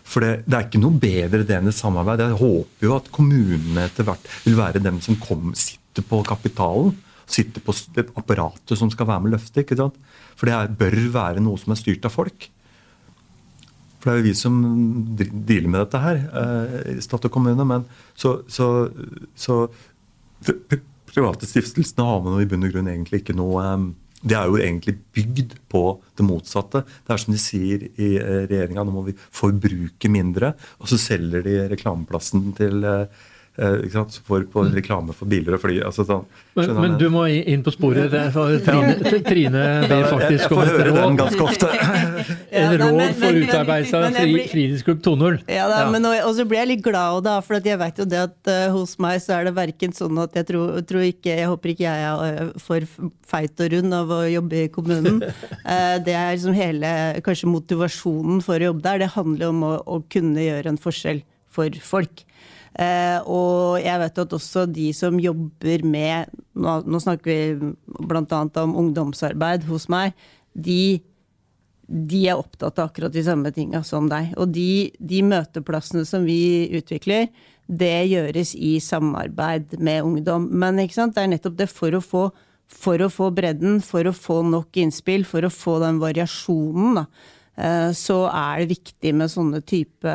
For 0.09 0.25
det, 0.25 0.45
det, 0.47 0.55
er 0.57 0.65
ikke 0.65 0.81
noe 0.81 0.97
bedre 0.97 1.43
det 1.45 1.57
enn 1.59 1.69
et 1.69 1.77
samarbeid. 1.77 2.23
Jeg 2.23 2.39
håper 2.39 2.87
jo 2.87 2.95
at 2.95 3.11
kommunene 3.13 3.85
etter 3.85 4.07
hvert 4.07 4.29
vil 4.45 4.57
være 4.57 4.81
dem 4.81 4.97
som 5.05 5.19
kom, 5.21 5.51
sitter 5.57 6.05
på 6.09 6.23
kapitalen. 6.25 6.95
Sitter 7.29 7.61
på 7.61 7.75
apparatet 8.17 8.79
som 8.79 8.89
skal 8.89 9.05
være 9.05 9.21
med 9.21 9.29
og 9.29 9.35
løfte. 9.37 9.61
ikke 9.61 9.77
sant? 9.77 9.99
For 10.39 10.49
det 10.49 10.55
er, 10.55 10.71
bør 10.79 10.97
være 11.13 11.43
noe 11.45 11.61
som 11.61 11.75
er 11.75 11.81
styrt 11.81 12.07
av 12.09 12.15
folk. 12.15 12.49
For 13.99 14.09
det 14.09 14.13
er 14.13 14.21
jo 14.21 14.27
vi 14.29 14.35
som 14.37 14.59
dealer 15.19 15.69
med 15.69 15.81
dette 15.83 16.03
her, 16.03 16.21
eh, 16.41 16.75
i 16.95 17.03
stat 17.03 17.27
og 17.27 17.33
kommune. 17.35 17.65
Men 17.67 17.87
så, 18.15 18.39
så, 18.47 18.89
så 19.35 19.61
private 21.09 21.49
stiftelsene 21.49 22.05
har 22.07 22.21
man 22.23 22.39
i 22.39 22.47
bunn 22.49 22.67
og 22.67 22.75
grunn 22.75 22.91
egentlig 22.91 23.23
ikke 23.23 23.35
noe 23.37 23.65
eh, 23.65 23.89
det 24.19 24.35
er 24.35 24.49
jo 24.51 24.59
egentlig 24.59 24.97
bygd 25.15 25.53
på 25.71 25.83
det 26.19 26.25
motsatte. 26.27 26.81
Det 27.07 27.13
er 27.13 27.21
som 27.21 27.33
de 27.33 27.39
sier 27.39 27.85
i 27.87 28.09
eh, 28.19 28.45
regjeringa, 28.49 28.83
nå 28.83 28.91
må 28.91 29.05
vi 29.07 29.15
forbruke 29.15 30.11
mindre. 30.11 30.53
Og 30.83 30.91
så 30.91 30.99
selger 30.99 31.45
de 31.45 31.55
reklameplassen 31.71 32.49
til 32.57 32.83
eh, 32.83 33.21
Eh, 33.59 34.03
for, 34.23 34.43
på 34.43 34.61
mm. 34.63 34.75
reklame 34.75 35.13
for 35.13 35.27
biler 35.27 35.57
og 35.57 35.59
fly. 35.59 35.81
Altså, 35.83 36.05
sånn, 36.07 36.21
men, 36.55 36.69
men, 36.77 36.93
du 36.99 37.09
må 37.11 37.25
inn 37.27 37.63
på 37.65 37.73
sporet. 37.75 38.13
Trine, 38.63 38.93
Trine 39.25 39.63
ber 39.89 40.05
faktisk 40.07 40.53
om 40.55 40.61
et 40.63 40.69
råd. 40.69 40.69
Jeg 40.69 40.69
får 40.69 40.69
høre 40.69 40.93
den 41.01 41.17
ganske 41.19 41.43
ofte. 41.43 41.71
en 42.61 42.75
råd 42.79 43.17
for 43.19 43.39
utarbeidelse 43.41 43.99
av 43.99 44.15
fri, 44.15 44.45
Fritidsklubb 44.53 45.01
2.0. 45.03 45.41
Ja, 45.51 45.65
da, 45.67 45.81
ja. 45.83 45.89
men 45.91 46.07
og 46.07 46.31
så 46.37 46.45
blir 46.47 46.61
jeg 46.61 46.69
litt 46.71 46.85
glad 46.85 47.25
da, 47.27 47.33
for 47.43 47.59
jeg 47.59 47.81
vet 47.81 47.99
jo 47.99 48.05
det 48.07 48.21
at 48.29 48.51
uh, 48.53 48.69
hos 48.77 48.95
meg 49.03 49.19
så 49.25 49.35
er 49.35 49.49
det 49.49 49.53
verken 49.57 49.95
sånn 49.97 50.23
at 50.23 50.39
jeg 50.39 50.47
tror, 50.53 50.79
tror, 50.87 51.03
ikke 51.09 51.35
Jeg 51.41 51.51
håper 51.51 51.73
ikke 51.73 51.83
jeg 51.83 52.05
er 52.07 52.23
eh, 52.29 52.53
for 52.63 52.87
feit 53.27 53.65
og 53.65 53.73
rund 53.75 53.97
av 53.97 54.15
å 54.15 54.21
jobbe 54.29 54.63
i 54.63 54.71
kommunen. 54.71 55.19
uh, 55.25 55.97
det 56.05 56.15
er 56.15 56.31
liksom 56.37 56.55
hele 56.55 56.93
kanskje 57.27 57.51
motivasjonen 57.51 58.39
for 58.45 58.55
å 58.55 58.71
jobbe 58.71 58.87
der. 58.87 59.03
Det 59.03 59.11
handler 59.17 59.51
om 59.51 59.67
å, 59.67 59.75
å 59.83 59.99
kunne 60.07 60.47
gjøre 60.47 60.71
en 60.71 60.79
forskjell 60.79 61.25
for 61.51 61.75
folk. 61.83 62.23
Eh, 62.77 63.17
og 63.25 63.79
jeg 63.81 63.99
vet 64.03 64.21
at 64.23 64.33
også 64.37 64.65
de 64.69 64.89
som 64.93 65.17
jobber 65.19 65.85
med 65.87 66.35
Nå, 66.59 66.99
snakker 66.99 67.29
vi 67.31 67.71
bl.a. 68.03 68.39
om 68.61 68.73
ungdomsarbeid 68.81 69.63
hos 69.69 69.87
meg. 69.91 70.11
De, 70.51 70.99
de, 71.87 72.19
er 72.27 72.35
opptatt 72.35 72.81
av 72.81 72.89
akkurat 72.89 73.13
de 73.13 73.23
samme 73.23 73.53
tinga 73.55 73.79
som 73.87 74.09
deg. 74.11 74.33
Og 74.35 74.51
de, 74.51 74.91
de 74.99 75.21
møteplassene 75.23 76.03
som 76.07 76.27
vi 76.27 76.67
utvikler, 76.75 77.29
det 77.69 78.09
gjøres 78.09 78.51
i 78.59 78.75
samarbeid 78.83 79.77
med 79.79 80.03
ungdom. 80.03 80.49
Men 80.51 80.81
det 80.81 80.89
er 80.91 81.31
nettopp 81.31 81.57
det 81.61 81.69
for 81.71 81.95
å 81.95 82.03
få 82.03 82.27
for 82.69 83.01
å 83.01 83.07
få 83.09 83.31
bredden, 83.33 83.79
for 83.81 84.05
å 84.05 84.11
få 84.13 84.43
nok 84.45 84.77
innspill, 84.77 85.23
for 85.25 85.41
å 85.41 85.49
få 85.49 85.79
den 85.81 85.97
variasjonen. 86.03 86.99
da 86.99 87.07
så 87.95 88.21
er 88.31 88.61
det 88.61 88.69
viktig 88.71 89.11
med 89.19 89.31
sånne 89.31 89.59
type 89.67 90.11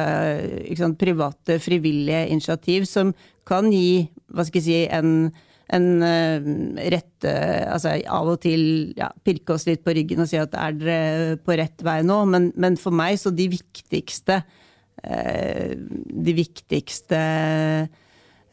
sant, 0.78 0.96
private, 1.00 1.58
frivillige 1.60 2.22
initiativ 2.32 2.86
som 2.88 3.10
kan 3.44 3.68
gi 3.72 4.06
hva 4.32 4.46
skal 4.46 4.62
jeg 4.62 4.64
si, 4.64 4.78
en, 4.88 5.28
en 5.76 5.88
uh, 6.00 6.46
rett 6.94 7.10
Altså 7.24 7.94
av 8.12 8.30
og 8.34 8.40
til 8.44 8.94
ja, 8.98 9.10
pirke 9.24 9.54
oss 9.54 9.64
litt 9.68 9.84
på 9.84 9.94
ryggen 9.96 10.24
og 10.24 10.28
si 10.28 10.36
at 10.40 10.56
er 10.60 10.74
dere 10.76 11.36
på 11.44 11.56
rett 11.56 11.84
vei 11.84 11.98
nå? 12.04 12.18
Men, 12.28 12.50
men 12.60 12.76
for 12.80 12.96
meg 12.96 13.16
så 13.20 13.32
de 13.32 13.46
viktigste 13.52 14.40
uh, 14.44 15.70
De 15.74 16.36
viktigste 16.36 17.20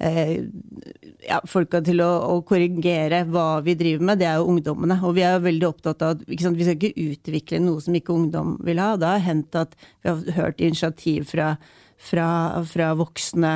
ja, 0.02 1.40
folka 1.50 1.82
til 1.86 2.02
å, 2.04 2.10
å, 2.32 2.38
korrigere 2.48 3.24
hva 3.30 3.62
vi 3.66 3.76
driver 3.78 4.08
med, 4.10 4.22
det 4.22 4.28
er 4.30 4.40
jo 4.40 4.50
ungdommene. 4.54 4.98
Og 5.06 5.16
vi 5.18 5.26
er 5.26 5.36
jo 5.36 5.46
veldig 5.46 5.68
opptatt 5.68 6.06
av 6.06 6.16
at 6.16 6.24
vi 6.30 6.40
skal 6.42 6.76
ikke 6.76 6.94
utvikle 7.06 7.62
noe 7.62 7.84
som 7.84 7.98
ikke 7.98 8.16
ungdom 8.16 8.56
vil 8.66 8.82
ha. 8.82 8.96
Det 9.00 9.12
har 9.12 9.28
hendt 9.28 9.60
at 9.60 9.78
vi 10.02 10.10
har 10.10 10.40
hørt 10.40 10.64
initiativ 10.64 11.30
fra, 11.32 11.54
fra, 12.02 12.28
fra 12.68 12.92
voksne 12.98 13.54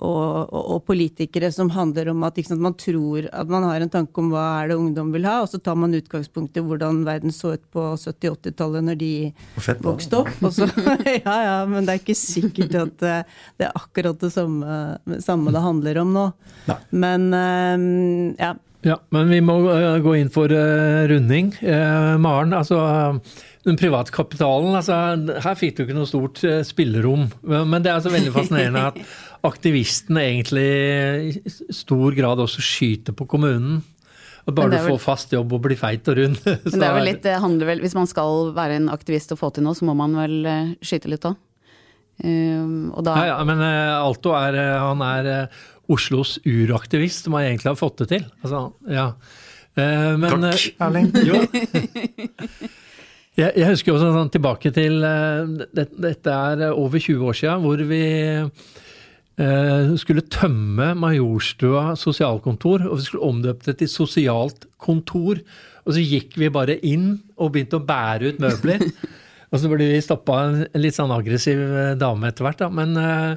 og, 0.00 0.48
og, 0.48 0.62
og, 0.72 0.78
politikere 0.88 1.50
som 1.52 1.68
handler 1.74 2.08
om 2.14 2.22
at 2.24 2.38
sant, 2.46 2.62
man 2.64 2.74
tror 2.80 3.26
at 3.28 3.50
man 3.52 3.66
har 3.68 3.84
en 3.84 3.92
tanke 3.92 4.22
om 4.22 4.30
hva 4.32 4.44
er 4.62 4.72
det 4.72 4.78
ungdom 4.80 5.12
vil 5.12 5.28
ha, 5.28 5.42
og 5.44 5.50
så 5.52 5.60
tar 5.60 5.76
man 5.76 5.92
utgangspunkt 5.94 6.56
i 6.56 6.64
hvordan 6.64 7.02
verden 7.04 7.34
så 7.34 7.52
ut 7.58 7.64
på 7.74 7.84
70-80-tallet 8.00 8.88
når 8.88 8.98
de 9.02 9.12
vokste 9.84 10.22
opp. 10.22 10.32
Så, 10.48 10.66
ja, 11.26 11.36
ja, 11.44 11.58
men 11.68 11.84
det 11.84 11.94
er 11.94 12.00
ikke 12.00 12.16
sikkert 12.16 12.78
at 12.80 13.06
eh, 13.06 13.38
det 13.60 13.68
er 13.68 13.78
akkurat 13.78 14.16
det 14.24 14.32
samme, 14.32 14.80
samme 15.20 15.52
det 15.52 15.64
handler 15.68 16.02
om 16.02 16.16
nå. 16.16 16.26
Nei. 16.72 16.80
Men 17.04 17.28
uh, 17.36 18.36
ja. 18.40 18.54
Ja, 18.82 18.96
Men 19.14 19.28
vi 19.30 19.38
må 19.44 19.60
uh, 19.68 20.00
gå 20.02 20.16
inn 20.18 20.32
for 20.32 20.50
uh, 20.50 21.04
runding. 21.06 21.52
Maren, 21.62 22.56
altså 22.56 22.80
den 23.62 23.78
private 23.78 24.10
kapitalen, 24.14 24.74
altså, 24.74 24.96
her 25.44 25.58
fikk 25.58 25.76
du 25.76 25.84
ikke 25.84 25.94
noe 25.96 26.08
stort 26.10 26.40
spillerom. 26.66 27.28
Men 27.46 27.78
det 27.82 27.92
er 27.92 28.00
altså 28.00 28.10
veldig 28.10 28.32
fascinerende 28.34 28.88
at 28.90 28.98
aktivistene 29.52 30.24
egentlig 30.32 30.66
i 31.30 31.52
stor 31.74 32.16
grad 32.16 32.42
også 32.42 32.62
skyter 32.64 33.14
på 33.16 33.28
kommunen. 33.30 33.80
At 34.42 34.56
bare 34.56 34.72
vel, 34.72 34.74
du 34.74 34.90
får 34.90 35.02
fast 35.04 35.34
jobb 35.34 35.54
og 35.54 35.62
blir 35.68 35.78
feit 35.78 36.08
og 36.10 36.18
rund. 36.18 36.40
Men 36.66 36.74
det 36.74 36.88
er 36.88 36.96
vel 36.96 37.06
litt, 37.06 37.22
det 37.22 37.36
handler 37.44 37.70
vel, 37.70 37.82
Hvis 37.84 37.94
man 37.94 38.10
skal 38.10 38.50
være 38.56 38.80
en 38.80 38.90
aktivist 38.90 39.34
og 39.34 39.38
få 39.38 39.52
til 39.54 39.66
noe, 39.66 39.78
så 39.78 39.86
må 39.86 39.94
man 39.98 40.18
vel 40.18 40.36
uh, 40.42 40.74
skyte 40.82 41.12
litt 41.12 41.28
òg. 41.30 41.38
Um, 42.22 42.90
da... 43.02 43.14
ja, 43.16 43.28
ja, 43.30 43.36
men 43.48 43.62
Alto 43.62 44.34
er, 44.36 44.58
han 44.78 45.00
er 45.06 45.30
Oslos 45.90 46.36
uraktivist, 46.44 47.24
som 47.24 47.38
han 47.38 47.48
egentlig 47.48 47.70
har 47.72 47.78
fått 47.78 48.02
det 48.02 48.10
til. 48.10 48.26
Altså, 48.42 48.66
ja. 48.90 49.06
men, 49.78 50.50
Takk, 50.50 50.66
Erling. 50.82 51.10
jeg, 53.38 53.52
jeg, 53.56 53.68
husker 53.70 53.94
også 53.94 54.12
sånn, 54.12 54.30
tilbake 54.32 54.70
til 54.76 55.00
det, 55.00 55.86
Dette 55.96 56.36
er 56.36 56.68
over 56.70 57.00
20 57.00 57.28
år 57.30 57.38
siden, 57.38 57.64
hvor 57.64 57.84
vi 57.88 58.02
Eh, 59.40 59.94
skulle 59.96 60.26
tømme 60.28 60.92
Majorstua 60.94 61.94
sosialkontor, 61.96 62.84
og 62.90 62.98
vi 62.98 63.06
skulle 63.06 63.28
omdøpe 63.30 63.64
det 63.64 63.78
til 63.80 63.88
Sosialt 63.88 64.66
kontor. 64.76 65.40
Og 65.86 65.96
så 65.96 66.04
gikk 66.04 66.36
vi 66.38 66.52
bare 66.52 66.76
inn 66.84 67.16
og 67.40 67.54
begynte 67.54 67.80
å 67.80 67.86
bære 67.86 68.32
ut 68.32 68.42
møbler. 68.42 68.84
og 69.52 69.60
så 69.60 69.68
ble 69.68 69.86
vi 69.90 70.00
stoppa 70.00 70.38
av 70.38 70.54
en 70.54 70.80
litt 70.80 70.96
sånn 70.96 71.12
aggressiv 71.12 71.60
eh, 71.60 71.90
dame 72.00 72.30
etter 72.32 72.46
hvert, 72.46 72.62
da. 72.62 72.68
Men 72.72 72.94
uh, 72.96 73.34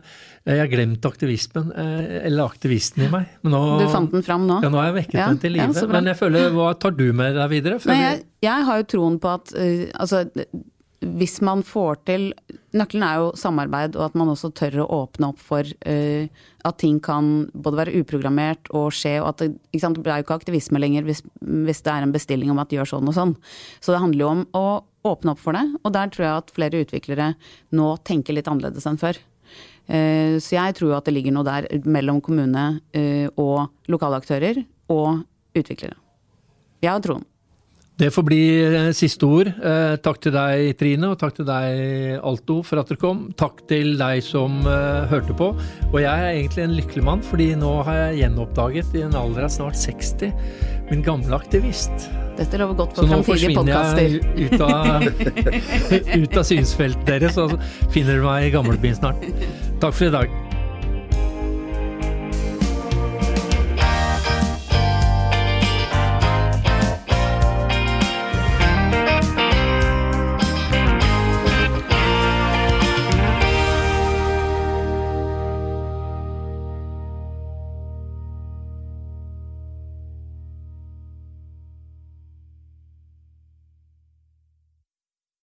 jeg 0.48 0.62
har 0.62 0.70
glemt 0.72 1.08
aktivismen, 1.10 1.74
uh, 1.76 2.22
eller 2.22 2.48
aktivisten 2.48 3.04
i 3.04 3.10
meg. 3.12 3.34
Nå, 3.44 3.60
du 3.82 3.90
fant 3.92 4.14
den 4.14 4.24
fram 4.24 4.46
nå? 4.48 4.62
Ja, 4.64 4.72
nå 4.72 4.80
har 4.80 4.94
jeg 4.94 4.98
vekket 5.02 5.20
ja, 5.20 5.28
den 5.34 5.42
til 5.44 5.58
live. 5.58 5.76
Ja, 5.76 5.90
men 5.92 6.08
jeg 6.08 6.20
føler, 6.22 6.48
hva 6.56 6.70
tar 6.80 6.96
du 6.96 7.10
med 7.12 7.36
deg 7.36 7.52
videre? 7.52 7.82
Nei, 7.92 8.00
jeg, 8.00 8.24
jeg, 8.48 8.70
har 8.70 8.80
jo 8.80 8.88
troen 8.96 9.20
på 9.20 9.36
at 9.36 9.52
uh, 9.60 9.84
altså 10.06 10.24
hvis 11.06 11.38
man 11.46 11.62
får 11.66 12.00
til 12.08 12.30
Nøkkelen 12.76 13.04
er 13.08 13.20
jo 13.22 13.28
samarbeid, 13.40 13.96
og 13.96 14.10
at 14.10 14.16
man 14.20 14.32
også 14.34 14.50
tør 14.58 14.82
å 14.84 14.88
åpne 14.98 15.30
opp 15.32 15.40
for 15.40 15.64
uh, 15.64 16.42
at 16.68 16.80
ting 16.82 16.98
kan 17.04 17.46
både 17.54 17.80
være 17.80 18.02
uprogrammert 18.02 18.72
og 18.76 18.90
skje, 18.96 19.14
og 19.22 19.30
at 19.30 19.44
det, 19.46 19.80
sant, 19.80 20.02
det 20.04 20.12
er 20.12 20.20
jo 20.20 20.26
ikke 20.26 20.40
aktivisme 20.42 20.82
lenger 20.82 21.06
hvis, 21.08 21.22
hvis, 21.40 21.84
det 21.86 21.94
er 21.94 22.04
en 22.04 22.16
bestilling 22.16 22.52
om 22.52 22.60
at 22.60 22.74
gjør 22.76 22.90
sånn 22.96 23.12
og 23.12 23.16
sånn. 23.16 23.36
Så 23.80 23.94
det 23.94 24.02
handler 24.04 24.26
jo 24.26 24.32
om 24.34 24.44
å 24.58 24.66
åpne 25.08 25.36
opp 25.36 25.44
for 25.44 25.56
det, 25.56 25.64
og 25.84 25.94
der 25.96 26.12
tror 26.12 26.26
jeg 26.26 26.42
at 26.42 26.52
flere 26.58 26.82
utviklere 26.84 27.30
nå 27.78 27.92
tenker 28.08 28.36
litt 28.36 28.50
annerledes 28.52 28.90
enn 28.90 29.00
før. 29.00 29.22
Uh, 29.86 30.42
så 30.42 30.58
jeg 30.58 30.80
tror 30.80 30.92
jo 30.92 30.98
at 30.98 31.08
det 31.08 31.16
ligger 31.16 31.38
noe 31.38 31.48
der 31.48 31.70
mellom 31.86 32.20
kommune 32.26 32.66
uh, 32.82 33.28
og 33.40 33.92
lokale 33.92 34.20
aktører 34.20 34.66
og 34.92 35.24
utviklere. 35.56 35.96
Jeg 36.84 36.92
har 36.92 37.06
troen. 37.06 37.24
Det 37.96 38.10
får 38.12 38.24
bli 38.28 38.42
eh, 38.60 38.90
siste 38.92 39.28
ord. 39.28 39.48
Eh, 39.48 39.94
takk 40.04 40.20
til 40.24 40.34
deg, 40.36 40.74
Trine, 40.80 41.14
og 41.14 41.20
takk 41.22 41.38
til 41.38 41.48
deg, 41.48 42.18
Alto, 42.28 42.60
for 42.68 42.82
at 42.82 42.92
dere 42.92 43.00
kom. 43.00 43.22
Takk 43.40 43.62
til 43.70 43.94
deg 44.00 44.20
som 44.26 44.58
uh, 44.68 45.08
hørte 45.12 45.36
på. 45.38 45.54
Og 45.94 45.98
jeg 46.02 46.12
er 46.12 46.34
egentlig 46.34 46.66
en 46.66 46.76
lykkelig 46.76 47.06
mann, 47.08 47.24
fordi 47.24 47.54
nå 47.60 47.72
har 47.88 48.02
jeg 48.02 48.20
gjenoppdaget, 48.26 48.92
i 49.00 49.06
en 49.08 49.16
alder 49.16 49.48
av 49.48 49.54
snart 49.56 49.80
60, 49.80 50.36
min 50.92 51.06
gamle 51.08 51.40
aktivist. 51.40 52.10
Dette 52.36 52.60
lover 52.60 52.82
godt 52.82 53.00
for 53.00 53.08
framtidige 53.08 53.56
podkaster. 53.56 54.12
Så 54.12 54.20
nå 54.20 54.36
forsvinner 54.36 54.44
jeg 54.44 54.50
ut 54.52 54.66
av, 54.68 56.20
ut 56.26 56.42
av 56.42 56.50
synsfeltet 56.52 57.14
deres, 57.14 57.40
og 57.40 57.56
så 57.56 57.94
finner 57.96 58.20
du 58.20 58.28
meg 58.28 58.50
i 58.50 58.52
gamlebyen 58.58 59.00
snart. 59.00 59.24
Takk 59.80 59.96
for 59.96 60.10
i 60.10 60.18
dag. 60.20 60.45